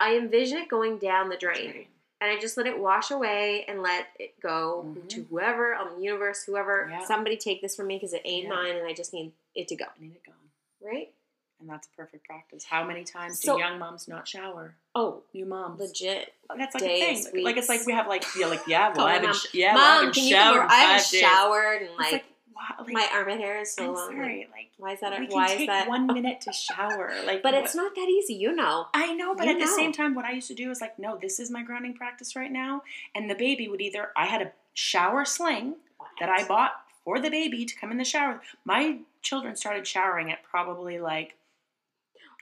[0.00, 1.86] I envision it going down the drain.
[2.18, 5.06] and I just let it wash away and let it go Mhm.
[5.10, 6.88] to whoever on the universe, whoever.
[6.90, 7.04] Yeah.
[7.04, 8.54] Somebody take this from me because it ain't Yeah.
[8.54, 9.84] mine, and I just need it to go.
[9.84, 10.34] I need it gone.
[10.80, 11.12] Right?
[11.60, 12.64] And that's a perfect practice.
[12.64, 14.74] How many times So- do young moms not shower?
[14.94, 15.78] Oh, New moms.
[15.78, 16.32] legit.
[16.56, 17.44] That's like days, a thing.
[17.44, 19.84] Like it's like we have like yeah, like yeah, well I haven't sh- yeah, well,
[19.84, 21.20] I Mom, haven't can you showered I haven't five days.
[21.20, 22.24] showered and like,
[22.56, 24.08] wow, like, my armpit hair is so I'm long.
[24.08, 25.20] Like, sorry, like why is that?
[25.20, 25.88] We can why take is that?
[25.88, 27.12] one minute to shower.
[27.24, 28.86] Like, but what- it's not that easy, you know.
[28.94, 30.98] I know, but You at the same time, what I used to do is like,
[30.98, 32.82] no, this is my grounding practice right now.
[33.14, 35.76] And the baby would either, I had a shower sling
[36.20, 36.72] that I bought
[37.04, 38.40] for the baby to come in the shower.
[38.64, 41.34] My children started showering at probably like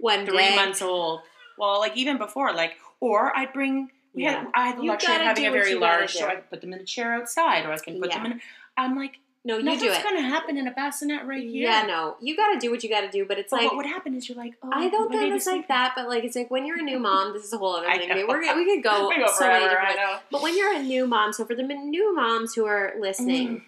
[0.01, 0.57] one three day.
[0.57, 1.21] months old.
[1.59, 4.39] Well, like even before, like, or I'd bring, we Yeah.
[4.41, 6.27] had, I had the luxury of having a very large, so.
[6.27, 8.41] I could put them in a chair outside, or I can put them in,
[8.77, 10.03] I'm like, No, you nothing's do it.
[10.03, 11.69] going to happen in a bassinet right here.
[11.69, 13.27] Yeah, no, you got to do what you got to do.
[13.27, 15.47] But it's But like what would happen is you're like, oh, I don't think it's
[15.47, 17.33] like that, but like it's like when you're a new mom.
[17.35, 18.27] This is a whole other thing.
[18.27, 20.21] We're gonna, we could go, We go so many different I ways.
[20.33, 23.63] But when you're a new mom, so for the new moms who are listening, Mm.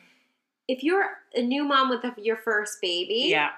[0.68, 3.50] if you're a new mom with the, your first baby, Yeah.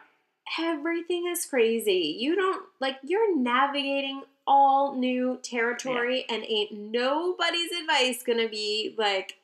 [0.59, 2.17] everything is crazy.
[2.19, 9.38] You don't like you're navigating all new territory, and ain't nobody's advice gonna be like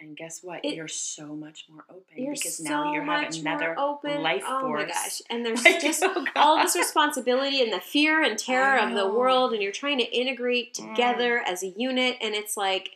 [0.00, 0.64] And guess what?
[0.64, 4.22] It- you're so much more open because so now you have another more open.
[4.22, 4.82] life oh force.
[4.82, 5.22] my gosh!
[5.30, 9.06] And there's Like, just oh all this responsibility and the fear and terror of the
[9.08, 10.90] world and you're trying to integrate Mm.
[10.94, 12.90] together as a unit and it's like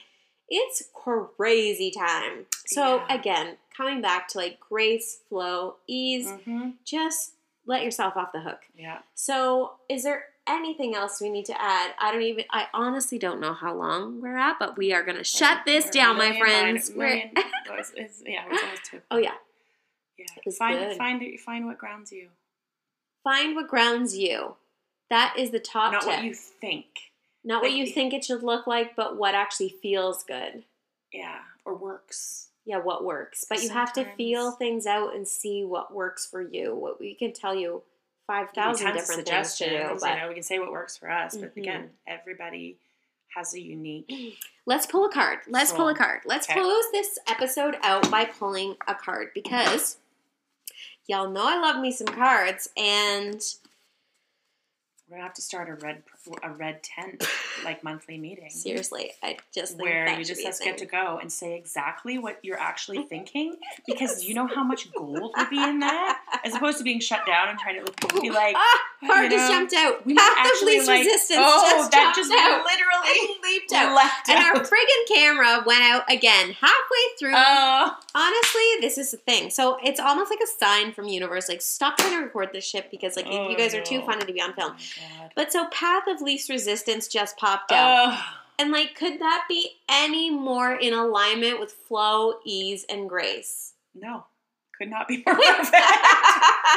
[0.49, 3.15] it's crazy time so Yeah.
[3.15, 6.75] again coming back to like grace flow ease Mhm.
[6.85, 7.33] just
[7.67, 8.99] let yourself off the hook Yeah.
[9.15, 13.41] so is there anything else we need to add i don't even i honestly don't
[13.41, 16.91] know how long we're at but we are going to shut this down my friends
[16.91, 17.33] nine- We're- million-
[17.67, 19.01] well, it's- it's- yeah, it's almost two.
[19.11, 19.33] oh yeah
[20.19, 20.27] Yeah.
[20.59, 20.97] Find good.
[20.99, 21.41] find.
[21.41, 22.29] Find what grounds you,
[23.25, 24.57] find what grounds you
[25.11, 26.87] that is the top not tip what you think.
[27.43, 30.65] not what you think it should look like but what actually feels good
[31.13, 32.49] Yeah, or works.
[32.67, 33.45] yeah, what works.
[33.49, 36.75] But you have to feel things out and see what works for you.
[36.75, 37.83] What we can tell you
[38.27, 40.97] five thousand different things to do, suggestions, but you know, we can say what works
[40.97, 41.57] for us, but Mhm.
[41.59, 42.79] again, everybody
[43.35, 44.39] has a unique.
[44.66, 45.41] let's pull a card.
[45.49, 46.20] Let's pull a card.
[46.25, 46.61] Let's Okay.
[46.61, 49.99] close this episode out by pulling a card because
[51.07, 53.43] y'all know I love me some cards and
[55.09, 56.07] We're gonna have to start a red
[56.43, 57.25] a red tent
[57.64, 58.51] like monthly meeting.
[58.51, 62.39] seriously, I just think where you just have get to go and say exactly what
[62.43, 63.57] you're actually thinking
[63.87, 67.27] because you know how much gold would be in that as opposed to being shut
[67.27, 68.81] down and trying to like, be like ah,
[69.22, 70.07] you just know, jumped out.
[70.07, 72.64] we Path of actually, least like- resistance oh just that just out.
[72.64, 73.95] literally and leaped out.
[73.95, 74.66] left And our out.
[74.66, 77.33] friggin' camera went out again halfway through.
[77.35, 79.51] oh Honestly, this is the thing.
[79.51, 82.91] So it's almost like a sign from universe, like stop trying to record this shit
[82.91, 84.72] because like Oh, you guys are too funny to be on oh film.
[84.72, 88.25] god But so path of least resistance just popped out, oh
[88.59, 93.73] and like, could that be any more in alignment with flow, ease, and grace?
[93.95, 94.25] no
[94.79, 95.77] could not be more perfect.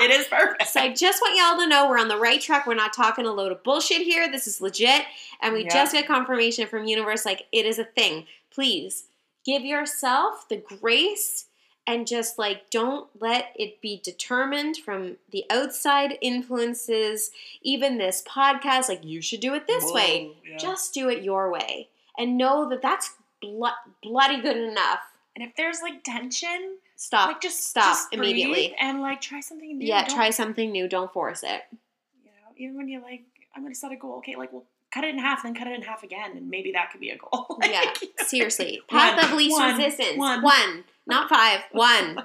[0.01, 0.67] it is perfect.
[0.67, 2.67] So I just want y'all to know we're on the right track.
[2.67, 4.31] We're not talking a load of bullshit here.
[4.31, 5.03] This is legit.
[5.41, 8.25] And we just got confirmation from Universe like it is a thing.
[8.51, 9.05] Please
[9.45, 11.45] give yourself the grace
[11.88, 17.31] and just like don't let it be determined from the outside influences,
[17.61, 18.89] even this podcast.
[18.89, 20.31] Like you should do it this way.
[20.47, 20.57] Yeah.
[20.57, 21.88] Just do it your way.
[22.17, 23.71] And know that that's blo-
[24.03, 24.99] bloody good enough.
[25.35, 27.27] and if there's like tension, Stop.
[27.29, 28.75] like just stop just immediately.
[28.79, 29.88] and like try something new.
[29.88, 30.88] Yeah, Don't- try something new.
[30.88, 31.61] Don't force it.
[32.23, 33.21] You know, even when you're like,
[33.55, 34.17] I'm gonna set a goal.
[34.17, 36.71] Okay, like, well, cut it in half, then cut it in half again, and maybe
[36.71, 37.45] that could be a goal.
[37.61, 38.81] Like, Yeah, you know, seriously.
[38.89, 40.17] Path One, of least one, resistance.
[40.17, 40.41] one.
[40.41, 40.83] One.
[41.07, 41.61] Not five.
[41.71, 42.23] One.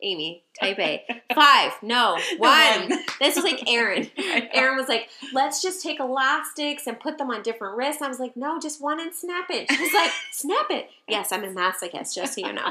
[0.00, 1.04] Amy, type A.
[1.34, 1.72] Five.
[1.82, 2.16] No.
[2.30, 2.88] the One.
[3.20, 4.08] This was like Erin.
[4.52, 8.00] Erin was like, let's just take elastics and put them on different wrists.
[8.00, 9.70] I was like, no, just one and snap it.
[9.70, 10.90] She was like, snap it.
[11.08, 12.70] Yes, I'm a masochist, just so you know.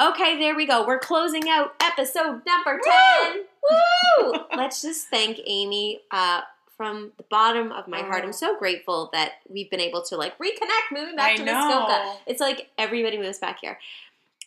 [0.00, 0.86] Okay, there we go.
[0.86, 2.78] We're closing out episode number
[3.24, 3.42] 10.
[4.22, 4.34] Woo!
[4.56, 6.42] Let's just thank Amy uh,
[6.76, 8.22] from the bottom of my heart.
[8.22, 11.68] I'm so grateful that we've been able to like reconnect moving back I to know.
[11.68, 12.16] Muskoka.
[12.26, 13.78] It's like everybody moves back here.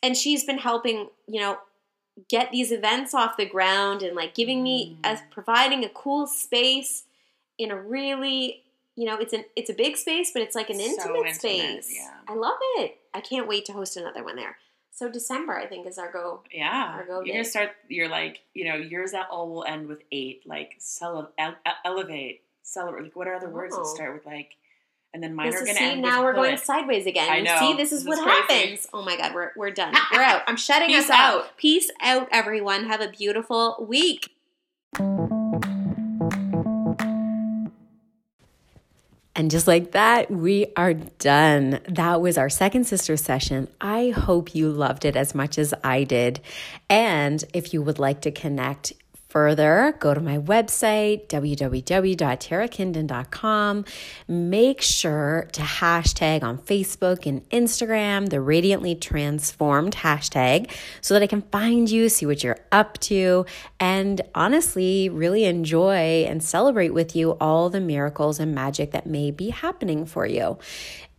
[0.04, 1.60] And she's been helping, you know,
[2.30, 4.97] get these events off the ground and like giving me Mm.
[5.12, 7.04] as providing a cool space
[7.58, 8.64] in a really
[8.95, 11.36] you know it's an it's a big space but it's like an So intimate, intimate,
[11.36, 12.12] space yeah.
[12.28, 14.58] i love it i can't wait to host another one there
[14.91, 17.72] so december i think is our go Yeah, Or go you're gonna start.
[17.88, 20.43] You're like, you know, yours that all will end with eight.
[20.45, 23.04] Like, cele- ele- elevate, celebrate.
[23.06, 23.95] Like, what are other words that Oh.
[23.95, 24.52] start with like?
[25.14, 27.38] And then mine this are is gonna end now with we're going sideways again I
[27.38, 27.57] You know.
[27.59, 30.41] see this is This what is happens oh my god we're, we're done we're out
[30.47, 31.57] i'm shutting Peace us out out.
[31.57, 34.30] peace out everyone have a beautiful week
[39.34, 41.80] And just like that, we are done.
[41.88, 43.70] That was our second sister session.
[43.80, 46.41] I hope you loved it as much as I did.
[46.89, 48.91] And if you would like to connect
[49.32, 53.86] further, go to my website, www.tarakinden.com.
[54.28, 60.70] Make sure to hashtag on Facebook and Instagram, the Radiantly Transformed hashtag,
[61.00, 63.46] so that I can find you, see what you're up to,
[63.80, 69.32] and honestly, really enjoy and celebrate with you all the miracles and magic that may
[69.32, 70.58] be happening for you.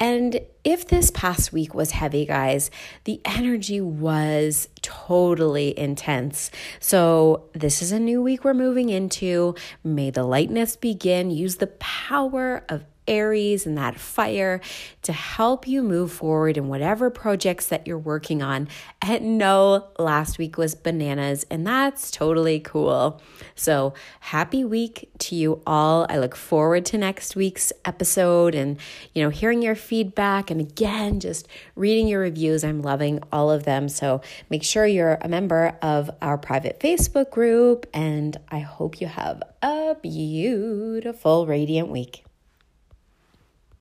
[0.02, 2.72] And if this past week was heavy, guys,
[3.04, 6.50] the energy was totally intense.
[6.80, 9.54] So, this is a new week we're moving into.
[9.84, 11.30] May the lightness begin.
[11.30, 14.60] Use the power of Aries and that fire
[15.02, 18.68] to help you move forward in whatever projects that you're working on.
[19.00, 23.20] And no, last week was bananas, and that's totally cool.
[23.54, 26.06] So, happy week to you all.
[26.08, 28.78] I look forward to next week's episode and,
[29.14, 32.64] you know, hearing your feedback and again, just reading your reviews.
[32.64, 33.88] I'm loving all of them.
[33.88, 39.06] So, make sure you're a member of our private Facebook group, and I hope you
[39.08, 42.24] have a beautiful, radiant week.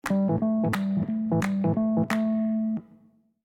[0.09, 1.90] うん。